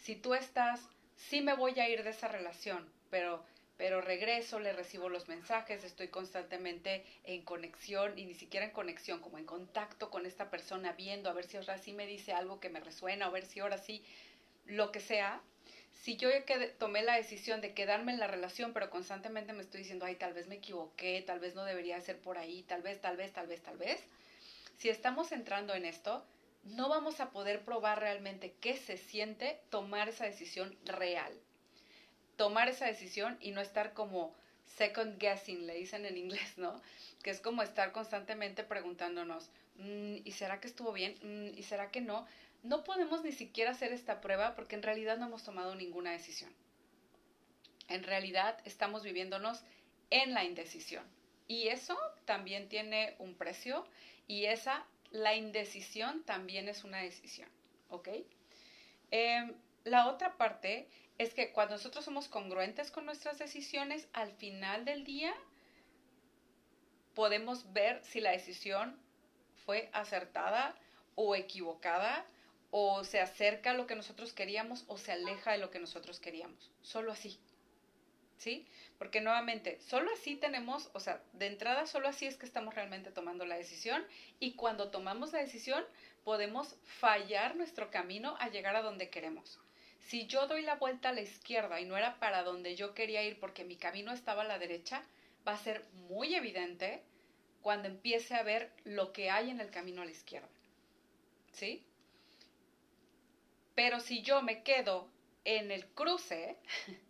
si 0.03 0.17
tú 0.17 0.35
estás, 0.35 0.81
sí 1.17 1.43
me 1.43 1.55
voy 1.55 1.79
a 1.79 1.89
ir 1.89 2.03
de 2.03 2.11
esa 2.11 2.29
relación, 2.29 2.89
pero, 3.11 3.45
pero 3.77 4.01
regreso, 4.01 4.59
le 4.59 4.73
recibo 4.73 5.09
los 5.09 5.29
mensajes, 5.29 5.85
estoy 5.85 6.09
constantemente 6.09 7.05
en 7.25 7.43
conexión 7.43 8.19
y 8.19 8.25
ni 8.25 8.35
siquiera 8.35 8.67
en 8.67 8.73
conexión, 8.73 9.21
como 9.21 9.39
en 9.39 9.45
contacto 9.45 10.11
con 10.11 10.27
esta 10.27 10.51
persona, 10.51 10.93
viendo 10.93 11.29
a 11.29 11.35
ver 11.35 11.45
si 11.45 11.57
ahora 11.57 11.79
sí 11.79 11.93
me 11.93 12.07
dice 12.07 12.33
algo 12.33 12.61
que 12.61 12.71
me 12.71 12.81
resuena, 12.81 13.27
a 13.27 13.31
ver 13.31 13.45
si 13.45 13.61
ahora 13.61 13.79
sí, 13.79 14.05
lo 14.65 14.91
que 14.93 15.01
sea. 15.01 15.41
Si 16.03 16.17
yo 16.17 16.31
tomé 16.79 17.03
la 17.03 17.17
decisión 17.17 17.61
de 17.61 17.75
quedarme 17.75 18.13
en 18.13 18.21
la 18.21 18.27
relación, 18.27 18.73
pero 18.73 18.89
constantemente 18.89 19.53
me 19.53 19.61
estoy 19.61 19.81
diciendo, 19.81 20.07
ay, 20.07 20.17
tal 20.17 20.33
vez 20.33 20.47
me 20.47 20.55
equivoqué, 20.55 21.23
tal 21.27 21.41
vez 21.41 21.55
no 21.55 21.65
debería 21.65 22.01
ser 22.01 22.17
por 22.19 22.39
ahí, 22.39 22.63
tal 22.63 22.81
vez, 22.81 23.01
tal 23.03 23.19
vez, 23.19 23.33
tal 23.33 23.47
vez, 23.47 23.61
tal 23.61 23.77
vez. 23.77 24.01
Si 24.79 24.89
estamos 24.89 25.31
entrando 25.31 25.75
en 25.75 25.85
esto, 25.85 26.25
no 26.65 26.89
vamos 26.89 27.21
a 27.21 27.31
poder 27.31 27.65
probar 27.65 28.01
realmente 28.01 28.55
qué 28.61 28.77
se 28.77 28.97
siente 28.97 29.61
tomar 29.71 30.09
esa 30.09 30.27
decisión 30.27 30.77
real. 30.85 31.33
Tomar 32.37 32.69
esa 32.69 32.87
decisión 32.87 33.39
y 33.41 33.51
no 33.51 33.61
estar 33.61 33.93
como 33.93 34.35
second 34.67 35.19
guessing, 35.19 35.67
le 35.67 35.75
dicen 35.75 36.07
en 36.07 36.17
inglés, 36.17 36.57
¿no? 36.57 36.81
Que 37.23 37.31
es 37.31 37.41
como 37.41 37.63
estar 37.63 37.93
constantemente 37.93 38.65
preguntándonos, 38.65 39.51
mm, 39.77 40.17
¿y 40.25 40.33
será 40.33 40.61
que 40.61 40.69
estuvo 40.69 40.93
bien? 40.93 41.17
Mm, 41.23 41.59
¿Y 41.59 41.63
será 41.65 41.91
que 41.91 42.01
no? 42.01 42.27
No 42.63 42.85
podemos 42.85 43.25
ni 43.25 43.33
siquiera 43.33 43.71
hacer 43.71 43.93
esta 43.93 44.21
prueba 44.21 44.55
porque 44.55 44.77
en 44.77 44.83
realidad 44.83 45.19
no 45.19 45.27
hemos 45.27 45.45
tomado 45.45 45.75
ninguna 45.75 46.13
decisión. 46.13 46.53
En 47.89 48.05
realidad 48.05 48.59
estamos 48.65 49.03
viviéndonos 49.03 49.63
en 50.11 50.35
la 50.35 50.45
indecisión. 50.45 51.05
Y 51.49 51.69
eso 51.69 51.99
también 52.27 52.69
tiene 52.69 53.17
un 53.19 53.35
precio 53.35 53.87
y 54.29 54.45
esa, 54.45 54.87
la 55.11 55.35
indecisión 55.35 56.23
también 56.25 56.69
es 56.69 56.85
una 56.85 56.99
decisión, 56.99 57.49
¿ok? 57.89 58.09
Em, 59.11 59.55
la 59.85 60.09
otra 60.09 60.37
parte 60.37 60.89
es 61.19 61.35
que 61.35 61.53
cuando 61.53 61.75
nosotros 61.75 62.05
somos 62.05 62.29
congruentes 62.29 62.91
con 62.91 63.05
nuestras 63.07 63.39
decisiones, 63.39 64.09
al 64.13 64.33
final 64.33 64.85
del 64.85 65.05
día 65.05 65.35
podemos 67.15 67.73
ver 67.73 68.03
si 68.05 68.21
la 68.21 68.31
decisión 68.31 68.99
fue 69.67 69.91
acertada 69.93 70.75
o 71.17 71.35
equivocada 71.35 72.25
o 72.71 73.05
se 73.05 73.21
acerca 73.21 73.73
a 73.73 73.75
lo 73.75 73.87
que 73.87 73.97
nosotros 73.97 74.33
queríamos 74.33 74.85
o 74.87 74.97
se 74.97 75.13
aleja 75.13 75.53
de 75.53 75.59
lo 75.59 75.71
que 75.71 75.81
nosotros 75.81 76.21
queríamos. 76.21 76.71
Solo 76.83 77.13
así. 77.13 77.39
¿Sí? 78.41 78.67
Porque 78.99 79.21
nuevamente, 79.21 79.79
solo 79.83 80.11
así 80.13 80.35
tenemos, 80.35 80.91
o 80.95 81.01
sea, 81.01 81.23
de 81.35 81.47
entrada 81.47 81.87
solo 81.87 82.09
así 82.09 82.27
es 82.27 82.37
que 82.37 82.47
estamos 82.47 82.75
realmente 82.75 83.11
tomando 83.11 83.45
la 83.45 83.57
decisión 83.57 84.03
y 84.41 84.55
cuando 84.55 84.91
tomamos 84.91 85.33
la 85.33 85.41
decisión 85.41 85.85
podemos 86.25 86.77
fallar 86.85 87.55
nuestro 87.55 87.91
camino 87.91 88.37
a 88.41 88.49
llegar 88.49 88.77
a 88.77 88.83
donde 88.83 89.11
queremos. 89.11 89.61
Si 90.01 90.27
yo 90.27 90.47
doy 90.47 90.63
la 90.63 90.77
vuelta 90.77 91.11
a 91.11 91.13
la 91.13 91.21
izquierda 91.21 91.81
y 91.81 91.85
no 91.85 91.99
era 91.99 92.19
para 92.19 92.43
donde 92.43 92.77
yo 92.77 92.95
quería 92.95 93.23
ir 93.23 93.39
porque 93.39 93.65
mi 93.65 93.77
camino 93.77 94.11
estaba 94.11 94.43
a 94.43 94.47
la 94.47 94.59
derecha, 94.59 95.03
va 95.47 95.53
a 95.53 95.59
ser 95.59 95.85
muy 96.09 96.35
evidente 96.35 97.03
cuando 97.61 97.89
empiece 97.89 98.35
a 98.35 98.43
ver 98.43 98.73
lo 98.85 99.13
que 99.13 99.29
hay 99.31 99.51
en 99.51 99.61
el 99.61 99.71
camino 99.71 100.01
a 100.01 100.07
la 100.07 100.13
izquierda. 100.13 100.49
¿Sí? 101.53 101.85
Pero 103.75 104.01
si 104.01 104.23
yo 104.23 104.41
me 104.41 104.63
quedo 104.63 105.11
en 105.45 105.71
el 105.71 105.87
cruce, 105.89 106.57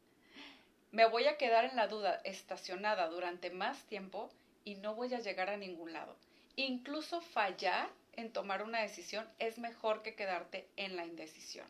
me 0.92 1.06
voy 1.06 1.26
a 1.26 1.36
quedar 1.36 1.64
en 1.64 1.76
la 1.76 1.86
duda 1.86 2.20
estacionada 2.24 3.08
durante 3.08 3.50
más 3.50 3.84
tiempo 3.84 4.30
y 4.64 4.74
no 4.74 4.94
voy 4.94 5.14
a 5.14 5.20
llegar 5.20 5.50
a 5.50 5.56
ningún 5.56 5.92
lado. 5.92 6.16
Incluso 6.56 7.20
fallar 7.20 7.88
en 8.14 8.32
tomar 8.32 8.62
una 8.62 8.80
decisión 8.80 9.28
es 9.38 9.58
mejor 9.58 10.02
que 10.02 10.14
quedarte 10.14 10.66
en 10.76 10.96
la 10.96 11.06
indecisión, 11.06 11.66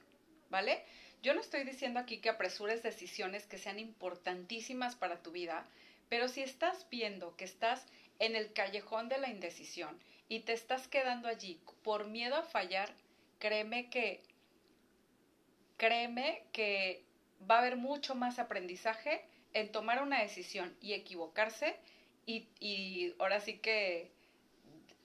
¿vale? 0.48 0.82
Yo 1.22 1.34
no 1.34 1.40
estoy 1.40 1.64
diciendo 1.64 2.00
aquí 2.00 2.18
que 2.18 2.30
apresures 2.30 2.82
decisiones 2.82 3.46
que 3.46 3.58
sean 3.58 3.78
importantísimas 3.78 4.96
para 4.96 5.22
tu 5.22 5.30
vida, 5.32 5.66
pero 6.08 6.28
si 6.28 6.42
estás 6.42 6.86
viendo 6.90 7.36
que 7.36 7.44
estás 7.44 7.86
en 8.18 8.36
el 8.36 8.52
callejón 8.52 9.08
de 9.08 9.18
la 9.18 9.28
indecisión 9.28 9.98
y 10.28 10.40
te 10.40 10.54
estás 10.54 10.88
quedando 10.88 11.28
allí 11.28 11.60
por 11.82 12.06
miedo 12.06 12.36
a 12.36 12.42
fallar, 12.42 12.90
créeme 13.38 13.90
que 13.90 14.22
créeme 15.76 16.42
que 16.52 17.04
va 17.48 17.56
a 17.56 17.58
haber 17.58 17.76
mucho 17.76 18.14
más 18.14 18.38
aprendizaje 18.38 19.24
en 19.52 19.72
tomar 19.72 20.02
una 20.02 20.20
decisión 20.20 20.76
y 20.80 20.92
equivocarse 20.92 21.76
y, 22.26 23.14
ahora 23.18 23.40
sí 23.40 23.58
que 23.58 24.12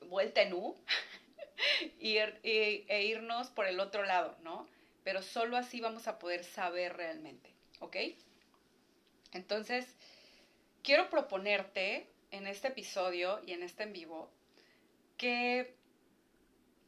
vuelta 0.08 0.42
en 0.42 0.54
U 0.54 0.76
e 2.00 3.06
irnos 3.08 3.50
por 3.50 3.66
el 3.66 3.80
otro 3.80 4.04
lado, 4.04 4.38
¿no? 4.44 4.68
Pero 5.04 5.22
solo 5.22 5.58
así 5.58 5.82
vamos 5.82 6.08
a 6.08 6.20
poder 6.20 6.44
saber 6.44 6.96
realmente, 6.96 7.50
¿ok? 7.80 7.96
Entonces, 9.32 9.96
quiero 10.84 11.10
proponerte 11.10 12.08
en 12.32 12.48
este 12.48 12.68
episodio 12.68 13.42
y 13.46 13.54
en 13.54 13.64
este 13.64 13.84
en 13.84 13.94
vivo 13.94 14.30
que 15.18 15.76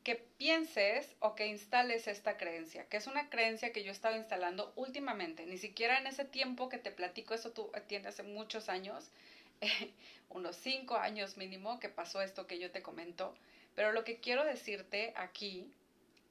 que 0.07 0.15
pienses 0.15 1.05
o 1.19 1.35
que 1.35 1.47
instales 1.47 2.07
esta 2.07 2.37
creencia, 2.37 2.87
que 2.87 2.95
es 2.95 3.07
una 3.07 3.29
creencia 3.29 3.73
que 3.73 3.83
yo 3.83 3.89
he 3.89 3.91
estado 3.91 4.15
instalando 4.15 4.71
últimamente, 4.77 5.45
ni 5.45 5.57
siquiera 5.57 5.97
en 5.97 6.07
ese 6.07 6.23
tiempo 6.23 6.69
que 6.69 6.77
te 6.77 6.91
platico, 6.91 7.33
eso 7.33 7.51
tú 7.51 7.69
tienes 7.87 8.07
hace 8.07 8.23
muchos 8.23 8.69
años, 8.69 9.11
unos 10.29 10.55
cinco 10.55 10.95
años 10.95 11.35
mínimo 11.35 11.81
que 11.81 11.89
pasó 11.89 12.21
esto 12.21 12.47
que 12.47 12.57
yo 12.57 12.71
te 12.71 12.81
comento, 12.81 13.35
pero 13.75 13.91
lo 13.91 14.05
que 14.05 14.21
quiero 14.21 14.45
decirte 14.45 15.11
aquí 15.17 15.69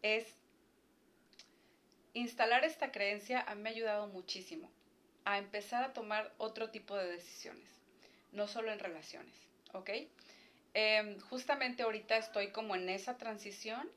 es, 0.00 0.24
instalar 2.14 2.64
esta 2.64 2.92
creencia 2.92 3.42
a 3.42 3.54
mí 3.54 3.60
me 3.60 3.68
ha 3.68 3.72
ayudado 3.74 4.06
muchísimo 4.06 4.70
a 5.26 5.36
empezar 5.36 5.84
a 5.84 5.92
tomar 5.92 6.32
otro 6.38 6.70
tipo 6.70 6.96
de 6.96 7.10
decisiones, 7.10 7.68
no 8.32 8.48
solo 8.48 8.72
en 8.72 8.78
relaciones, 8.78 9.34
¿ok? 9.74 9.90
Em, 10.78 11.18
justamente 11.20 11.82
ahorita 11.82 12.18
estoy 12.18 12.48
como 12.48 12.74
en 12.76 12.90
esa 12.90 13.16
transición 13.16 13.88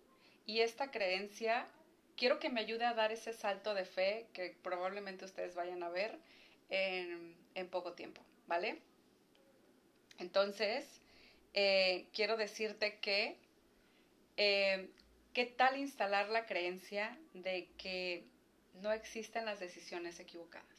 y 0.46 0.62
esta 0.62 0.89
creencia 0.92 1.68
quiero 2.15 2.39
que 2.39 2.48
me 2.48 2.62
ayude 2.62 2.86
a 2.86 2.94
dar 2.94 3.12
ese 3.12 3.34
salto 3.34 3.74
de 3.74 3.84
fe 3.84 4.28
que 4.32 4.56
probablemente 4.63 5.26
ustedes 5.26 5.56
vayan 5.56 5.84
a 5.84 5.89
ver 5.89 6.18
en, 6.70 7.68
poco 7.70 7.92
tiempo, 7.92 8.22
¿vale? 8.48 8.78
Entonces, 10.20 10.86
eh, 11.54 12.08
quiero 12.13 12.38
decirte 12.38 12.98
que, 13.00 13.36
em, 14.38 14.88
¿qué 15.34 15.44
tal 15.44 15.76
instalar 15.76 16.30
la 16.30 16.46
creencia 16.46 17.20
de 17.34 17.68
que 17.78 18.24
no 18.76 18.94
existen 18.94 19.44
las 19.44 19.60
decisiones 19.60 20.18
equivocadas? 20.22 20.79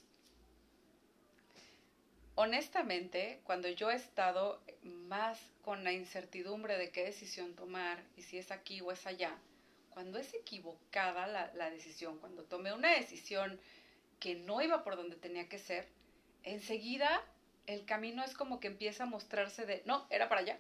Honestamente, 2.41 3.39
cuando 3.45 3.69
yo 3.69 3.91
he 3.91 3.95
estado 3.95 4.63
más 4.83 5.39
con 5.63 5.85
la 5.85 5.93
incertidumbre 5.93 6.79
de 6.79 6.91
qué 6.91 7.05
decisión 7.05 7.55
tomar 7.55 8.03
y 8.17 8.23
si 8.23 8.39
es 8.39 8.51
aquí 8.51 8.81
o 8.81 8.93
es 8.93 9.07
allá, 9.07 9.37
cuando 9.91 10.19
es 10.19 10.33
equivocada 10.33 11.27
la, 11.27 11.71
decisión, 11.71 12.19
cuando 12.19 12.45
tomé 12.45 12.73
una 12.73 12.95
decisión 12.95 13.61
que 14.21 14.37
no 14.37 14.63
iba 14.63 14.83
por 14.83 14.97
donde 14.97 15.17
tenía 15.17 15.51
que 15.51 15.59
ser, 15.59 15.87
enseguida 16.43 17.23
el 17.67 17.85
camino 17.85 18.25
es 18.25 18.33
como 18.33 18.59
que 18.59 18.69
empieza 18.69 19.03
a 19.03 19.07
mostrarse 19.07 19.67
de, 19.67 19.83
no, 19.85 20.07
era 20.09 20.31
para 20.31 20.41
allá. 20.41 20.59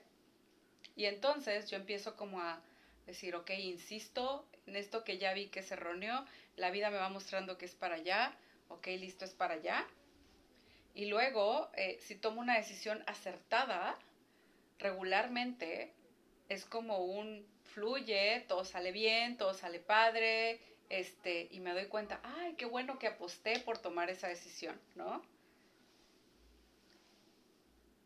Y 0.96 1.06
entonces 1.06 1.70
yo 1.70 1.78
empiezo 1.78 2.14
como 2.14 2.42
a 2.42 2.60
decir, 3.06 3.34
ok, 3.34 3.52
insisto 3.52 4.46
en 4.66 4.76
esto 4.76 5.02
que 5.02 5.16
ya 5.16 5.32
vi 5.32 5.46
que 5.46 5.62
se 5.62 5.74
erróneo, 5.74 6.26
la 6.56 6.70
vida 6.70 6.90
me 6.90 6.98
va 6.98 7.08
mostrando 7.08 7.56
que 7.56 7.64
es 7.64 7.74
para 7.74 7.94
allá, 7.94 8.36
ok, 8.68 8.86
listo, 8.88 9.24
es 9.24 9.32
para 9.32 9.54
allá 9.54 9.86
y 10.94 11.06
luego, 11.06 11.70
eh, 11.74 11.98
si 12.00 12.16
tomo 12.16 12.40
una 12.40 12.56
decisión 12.56 13.02
acertada, 13.06 13.98
regularmente 14.78 15.92
es 16.48 16.64
como 16.64 16.98
un 16.98 17.46
fluye, 17.74 18.44
todo 18.48 18.64
sale 18.64 18.90
bien, 18.90 19.36
todo 19.36 19.54
sale 19.54 19.78
padre, 19.78 20.60
este, 20.88 21.48
y 21.52 21.60
me 21.60 21.72
doy 21.72 21.86
cuenta, 21.86 22.20
ay, 22.24 22.54
qué 22.54 22.64
bueno 22.64 22.98
que 22.98 23.06
aposté 23.06 23.60
por 23.60 23.78
tomar 23.78 24.10
esa 24.10 24.28
decisión, 24.28 24.78
¿no? 24.96 25.22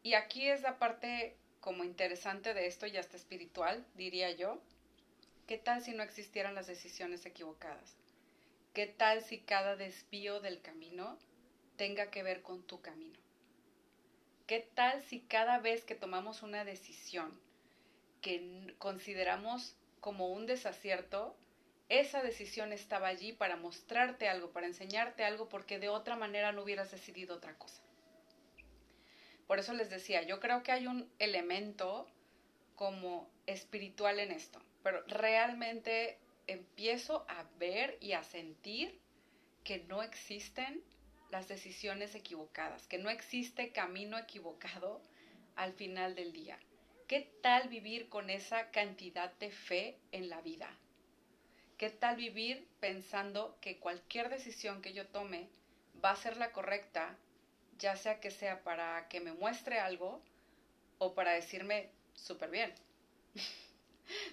Y 0.02 0.12
aquí 0.12 0.48
es 0.48 0.60
la 0.60 0.78
parte 0.78 1.34
como 1.60 1.82
interesante 1.82 2.52
de 2.52 2.66
esto, 2.66 2.86
ya 2.86 3.00
está 3.00 3.16
espiritual, 3.16 3.86
diría 3.94 4.30
yo. 4.32 4.60
¿Qué 5.46 5.56
tal 5.56 5.82
si 5.82 5.92
no 5.92 6.02
existieran 6.02 6.54
las 6.54 6.66
decisiones 6.66 7.24
equivocadas? 7.24 7.96
¿Qué 8.74 8.86
tal 8.86 9.22
si 9.22 9.40
cada 9.40 9.76
desvío 9.76 10.40
del 10.40 10.60
camino 10.60 11.18
tenga 11.76 12.10
que 12.10 12.22
ver 12.22 12.42
con 12.42 12.62
tu 12.62 12.80
camino. 12.80 13.18
¿Qué 14.46 14.68
tal 14.74 15.02
si 15.04 15.20
cada 15.20 15.58
vez 15.58 15.84
que 15.84 15.94
tomamos 15.94 16.42
una 16.42 16.64
decisión 16.64 17.40
que 18.20 18.74
consideramos 18.78 19.76
como 20.00 20.28
un 20.28 20.46
desacierto, 20.46 21.36
esa 21.88 22.22
decisión 22.22 22.72
estaba 22.72 23.08
allí 23.08 23.32
para 23.32 23.56
mostrarte 23.56 24.28
algo, 24.28 24.50
para 24.50 24.66
enseñarte 24.66 25.24
algo, 25.24 25.48
porque 25.48 25.78
de 25.78 25.88
otra 25.88 26.16
manera 26.16 26.52
no 26.52 26.62
hubieras 26.62 26.90
decidido 26.90 27.36
otra 27.36 27.56
cosa? 27.56 27.82
Por 29.46 29.58
eso 29.58 29.72
les 29.74 29.90
decía, 29.90 30.22
yo 30.22 30.40
creo 30.40 30.62
que 30.62 30.72
hay 30.72 30.86
un 30.86 31.10
elemento 31.18 32.06
como 32.76 33.30
espiritual 33.46 34.18
en 34.18 34.32
esto, 34.32 34.60
pero 34.82 35.02
realmente 35.06 36.18
empiezo 36.46 37.24
a 37.28 37.44
ver 37.58 37.96
y 38.00 38.12
a 38.12 38.22
sentir 38.22 39.00
que 39.62 39.78
no 39.78 40.02
existen 40.02 40.82
las 41.30 41.48
decisiones 41.48 42.14
equivocadas, 42.14 42.86
que 42.86 42.98
no 42.98 43.10
existe 43.10 43.72
camino 43.72 44.18
equivocado 44.18 45.02
al 45.56 45.72
final 45.72 46.14
del 46.14 46.32
día. 46.32 46.58
¿Qué 47.08 47.32
tal 47.42 47.68
vivir 47.68 48.08
con 48.08 48.30
esa 48.30 48.70
cantidad 48.70 49.32
de 49.34 49.50
fe 49.50 49.98
en 50.12 50.28
la 50.28 50.40
vida? 50.40 50.68
¿Qué 51.76 51.90
tal 51.90 52.16
vivir 52.16 52.66
pensando 52.80 53.58
que 53.60 53.78
cualquier 53.78 54.28
decisión 54.28 54.80
que 54.80 54.92
yo 54.92 55.06
tome 55.08 55.48
va 56.02 56.12
a 56.12 56.16
ser 56.16 56.36
la 56.36 56.52
correcta, 56.52 57.16
ya 57.78 57.96
sea 57.96 58.20
que 58.20 58.30
sea 58.30 58.62
para 58.62 59.08
que 59.08 59.20
me 59.20 59.32
muestre 59.32 59.80
algo 59.80 60.22
o 60.98 61.14
para 61.14 61.32
decirme 61.32 61.90
súper 62.14 62.50
bien? 62.50 62.72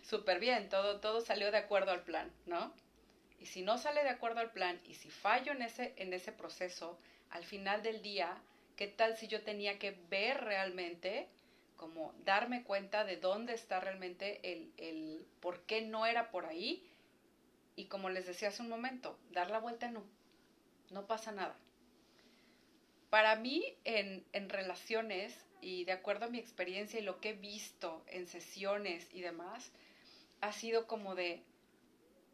súper 0.03 0.39
bien, 0.39 0.69
todo, 0.69 0.99
todo 0.99 1.21
salió 1.21 1.51
de 1.51 1.57
acuerdo 1.57 1.91
al 1.91 2.03
plan, 2.03 2.31
¿no? 2.45 2.73
Y 3.41 3.47
si 3.47 3.63
no 3.63 3.79
sale 3.79 4.03
de 4.03 4.09
acuerdo 4.09 4.39
al 4.39 4.51
plan 4.51 4.79
y 4.85 4.93
si 4.93 5.09
fallo 5.09 5.51
en 5.51 5.63
ese, 5.63 5.93
en 5.97 6.13
ese 6.13 6.31
proceso, 6.31 6.99
al 7.31 7.43
final 7.43 7.81
del 7.81 8.03
día, 8.03 8.39
¿qué 8.75 8.87
tal 8.87 9.17
si 9.17 9.27
yo 9.27 9.41
tenía 9.41 9.79
que 9.79 9.97
ver 10.11 10.41
realmente, 10.41 11.27
como 11.75 12.13
darme 12.23 12.63
cuenta 12.63 13.03
de 13.03 13.17
dónde 13.17 13.55
está 13.55 13.79
realmente 13.79 14.39
el, 14.53 14.71
el 14.77 15.25
por 15.39 15.61
qué 15.63 15.81
no 15.81 16.05
era 16.05 16.29
por 16.29 16.45
ahí? 16.45 16.87
Y 17.75 17.85
como 17.85 18.11
les 18.11 18.27
decía 18.27 18.49
hace 18.49 18.61
un 18.61 18.69
momento, 18.69 19.17
dar 19.31 19.49
la 19.49 19.57
vuelta 19.57 19.89
no, 19.89 20.03
no 20.91 21.07
pasa 21.07 21.31
nada. 21.31 21.55
Para 23.09 23.35
mí, 23.37 23.75
en, 23.85 24.23
en 24.33 24.49
relaciones, 24.49 25.35
y 25.61 25.83
de 25.85 25.93
acuerdo 25.93 26.25
a 26.25 26.29
mi 26.29 26.37
experiencia 26.37 26.99
y 26.99 27.03
lo 27.03 27.19
que 27.19 27.29
he 27.29 27.33
visto 27.33 28.03
en 28.07 28.27
sesiones 28.27 29.07
y 29.11 29.21
demás, 29.21 29.71
ha 30.41 30.53
sido 30.53 30.85
como 30.85 31.15
de, 31.15 31.43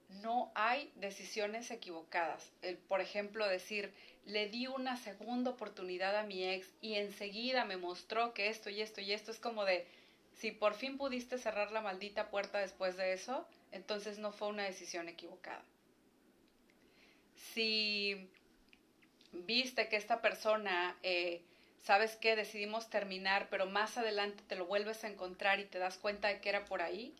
no 0.09 0.51
hay 0.55 0.91
decisiones 0.95 1.71
equivocadas. 1.71 2.51
El, 2.61 2.77
por 2.77 3.01
ejemplo, 3.01 3.47
decir, 3.47 3.93
le 4.25 4.47
di 4.47 4.67
una 4.67 4.97
segunda 4.97 5.51
oportunidad 5.51 6.15
a 6.17 6.23
mi 6.23 6.43
ex 6.43 6.67
y 6.81 6.95
enseguida 6.95 7.65
me 7.65 7.77
mostró 7.77 8.33
que 8.33 8.49
esto 8.49 8.69
y 8.69 8.81
esto 8.81 9.01
y 9.01 9.13
esto 9.13 9.31
es 9.31 9.39
como 9.39 9.65
de, 9.65 9.85
si 10.37 10.51
por 10.51 10.73
fin 10.75 10.97
pudiste 10.97 11.37
cerrar 11.37 11.71
la 11.71 11.81
maldita 11.81 12.29
puerta 12.29 12.59
después 12.59 12.97
de 12.97 13.13
eso, 13.13 13.47
entonces 13.71 14.17
no 14.17 14.31
fue 14.31 14.47
una 14.49 14.63
decisión 14.63 15.09
equivocada. 15.09 15.63
Si 17.53 18.29
viste 19.31 19.87
que 19.89 19.95
esta 19.95 20.21
persona, 20.21 20.97
eh, 21.03 21.41
sabes 21.83 22.15
que 22.15 22.35
decidimos 22.35 22.89
terminar, 22.89 23.47
pero 23.49 23.65
más 23.65 23.97
adelante 23.97 24.43
te 24.47 24.55
lo 24.55 24.65
vuelves 24.65 25.03
a 25.03 25.07
encontrar 25.07 25.59
y 25.59 25.65
te 25.65 25.79
das 25.79 25.97
cuenta 25.97 26.27
de 26.27 26.39
que 26.39 26.49
era 26.49 26.65
por 26.65 26.81
ahí, 26.81 27.13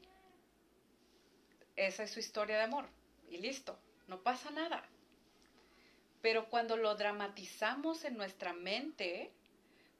esa 1.78 2.04
es 2.04 2.12
su 2.12 2.20
historia 2.20 2.58
de 2.58 2.64
amor. 2.64 2.90
Y 3.30 3.38
listo, 3.38 3.78
no 4.08 4.22
pasa 4.22 4.52
nada. 4.52 4.84
Pero 6.22 6.50
cuando 6.50 6.76
lo 6.76 6.96
dramatizamos 6.96 8.04
en 8.04 8.18
nuestra 8.18 8.52
mente, 8.54 9.32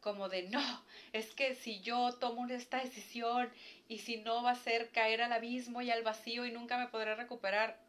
como 0.02 0.30
de 0.30 0.44
no, 0.44 0.84
es 1.14 1.34
que 1.34 1.56
si 1.56 1.80
yo 1.82 2.14
tomo 2.14 2.48
esta 2.48 2.84
decisión 2.84 3.50
y 3.88 4.00
si 4.00 4.18
no 4.18 4.44
va 4.44 4.52
a 4.52 4.56
ser 4.56 4.90
caer 4.92 5.22
al 5.22 5.34
abismo 5.34 5.82
y 5.82 5.92
al 5.92 6.04
vacío 6.04 6.46
y 6.46 6.52
nunca 6.52 6.78
me 6.78 6.88
podré 6.88 7.16
recuperar, 7.16 7.80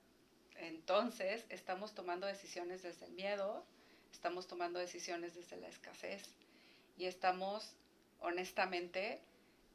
entonces 0.57 1.45
estamos 1.49 1.95
tomando 1.95 2.27
decisiones 2.27 2.83
desde 2.83 3.07
el 3.07 3.13
miedo, 3.13 3.65
estamos 4.13 4.47
tomando 4.47 4.79
decisiones 4.79 5.35
desde 5.35 5.57
la 5.57 5.69
escasez 5.69 6.23
y 6.97 7.07
estamos 7.07 7.77
honestamente 8.21 9.21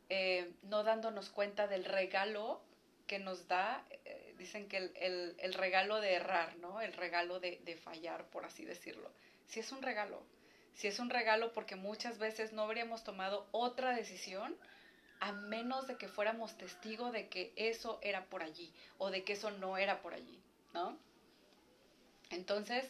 eh, 0.10 0.52
no 0.64 0.84
dándonos 0.84 1.30
cuenta 1.30 1.68
del 1.68 1.86
regalo 1.86 2.62
que 3.08 3.20
nos 3.20 3.48
da, 3.48 3.86
dicen 4.44 4.68
que 4.68 4.78
el, 4.78 5.36
el, 5.40 5.54
regalo 5.54 6.00
de 6.00 6.14
errar, 6.14 6.56
¿no? 6.58 6.82
El 6.82 6.94
regalo 6.94 7.40
de, 7.40 7.60
de 7.64 7.76
fallar, 7.76 8.26
por 8.30 8.46
así 8.46 8.66
decirlo. 8.66 9.12
Si 9.48 9.60
es 9.60 9.72
un 9.72 9.82
regalo, 9.82 10.24
si 10.74 10.88
es 10.88 11.00
un 11.00 11.10
regalo 11.10 11.54
porque 11.54 11.76
muchas 11.76 12.18
veces 12.18 12.54
no 12.54 12.64
habríamos 12.64 13.04
tomado 13.04 13.48
otra 13.52 13.94
decisión 13.94 14.56
a 15.20 15.32
menos 15.32 15.88
de 15.88 15.96
que 15.96 16.10
fuéramos 16.10 16.58
testigo 16.58 17.12
de 17.12 17.30
que 17.30 17.54
eso 17.56 18.00
era 18.02 18.26
por 18.26 18.44
allí 18.44 18.74
o 18.98 19.10
de 19.10 19.24
que 19.24 19.34
eso 19.34 19.52
no 19.52 19.78
era 19.78 20.02
por 20.02 20.14
allí, 20.14 20.40
¿no? 20.74 20.98
Entonces, 22.30 22.86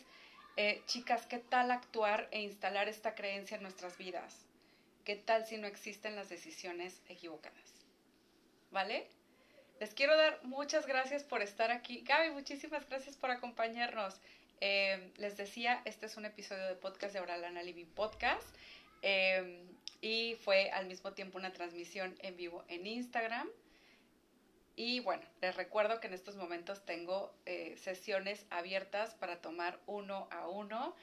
eh, 0.55 0.81
chicas, 0.87 1.27
¿qué 1.27 1.37
tal 1.37 1.69
actuar 1.69 2.27
e 2.31 2.41
instalar 2.41 2.87
esta 2.87 3.13
creencia 3.13 3.57
en 3.57 3.63
nuestras 3.63 3.97
vidas? 3.97 4.47
¿Qué 5.05 5.15
tal 5.15 5.45
si 5.45 5.57
no 5.57 5.67
existen 5.67 6.15
las 6.15 6.29
decisiones 6.29 7.01
equivocadas? 7.07 7.85
¿Vale? 8.71 9.07
Les 9.83 9.93
quiero 9.93 10.15
dar 10.15 10.39
muchas 10.45 10.87
gracias 10.87 11.25
por 11.25 11.41
estar 11.41 11.69
aquí. 11.69 12.05
Gaby, 12.07 12.31
muchísimas 12.31 12.87
gracias 12.87 13.17
por 13.17 13.31
acompañarnos. 13.31 14.15
Eh, 14.61 15.11
les 15.17 15.35
decía, 15.35 15.81
este 15.83 16.05
es 16.05 16.15
un 16.15 16.23
episodio 16.23 16.65
de 16.67 16.75
podcast 16.75 17.13
de 17.13 17.19
Oralana 17.19 17.61
Living 17.63 17.87
Podcast. 17.87 18.47
Eh, 19.01 19.61
y 19.99 20.35
fue 20.35 20.71
al 20.71 20.85
mismo 20.85 21.11
tiempo 21.11 21.37
una 21.37 21.51
transmisión 21.51 22.15
en 22.19 22.37
vivo 22.37 22.63
en 22.69 22.87
Instagram. 22.87 23.49
Y 24.77 25.01
bueno, 25.01 25.23
les 25.41 25.53
recuerdo 25.53 25.99
que 25.99 26.07
en 26.07 26.13
estos 26.13 26.37
momentos 26.37 26.85
tengo 26.85 27.35
eh, 27.45 27.75
sesiones 27.75 28.45
abiertas 28.51 29.15
para 29.15 29.41
tomar 29.41 29.81
uno 29.85 30.29
a 30.31 30.47
uno. 30.47 30.95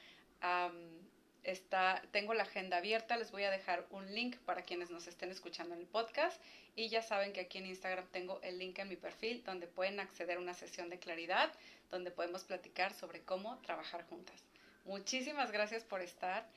Tengo 2.11 2.33
la 2.33 2.43
agenda 2.43 2.77
abierta, 2.77 3.17
les 3.17 3.31
voy 3.31 3.43
a 3.43 3.51
dejar 3.51 3.85
un 3.89 4.13
link 4.13 4.37
para 4.45 4.61
quienes 4.61 4.91
nos 4.91 5.07
estén 5.07 5.31
escuchando 5.31 5.73
en 5.73 5.81
el 5.81 5.87
podcast. 5.87 6.41
Y 6.75 6.89
ya 6.89 7.01
saben 7.01 7.33
que 7.33 7.41
aquí 7.41 7.57
en 7.57 7.65
Instagram 7.65 8.07
tengo 8.11 8.39
el 8.43 8.57
link 8.57 8.79
en 8.79 8.89
mi 8.89 8.95
perfil 8.95 9.43
donde 9.43 9.67
pueden 9.67 9.99
acceder 9.99 10.37
a 10.37 10.41
una 10.41 10.53
sesión 10.53 10.89
de 10.89 10.99
claridad 10.99 11.51
donde 11.89 12.11
podemos 12.11 12.43
platicar 12.43 12.93
sobre 12.93 13.21
cómo 13.21 13.57
trabajar 13.59 14.05
juntas. 14.05 14.41
Muchísimas 14.85 15.51
gracias 15.51 15.83
por 15.83 16.01
estar 16.01 16.47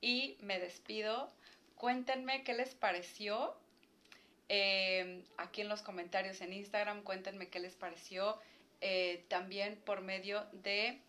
y 0.00 0.36
me 0.40 0.58
despido. 0.58 1.32
Cuéntenme 1.76 2.44
qué 2.44 2.52
les 2.52 2.74
pareció. 2.74 3.56
Eh, 4.48 5.24
aquí 5.38 5.62
en 5.62 5.68
los 5.68 5.82
comentarios 5.82 6.40
en 6.42 6.52
Instagram, 6.52 7.02
cuéntenme 7.02 7.48
qué 7.48 7.58
les 7.58 7.74
pareció. 7.74 8.38
Eh, 8.80 9.24
también 9.28 9.80
por 9.84 10.00
medio 10.00 10.44
de 10.52 11.00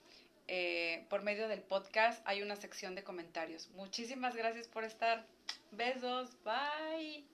eh, 0.48 1.06
por 1.10 1.24
medio 1.24 1.48
del 1.48 1.62
podcast 1.62 2.22
hay 2.26 2.42
una 2.42 2.56
sección 2.56 2.96
de 2.96 3.04
comentarios. 3.04 3.70
Muchísimas 3.72 4.36
gracias 4.36 4.68
por 4.68 4.84
estar. 4.84 5.26
Besos. 5.72 6.30
Bye. 6.44 7.26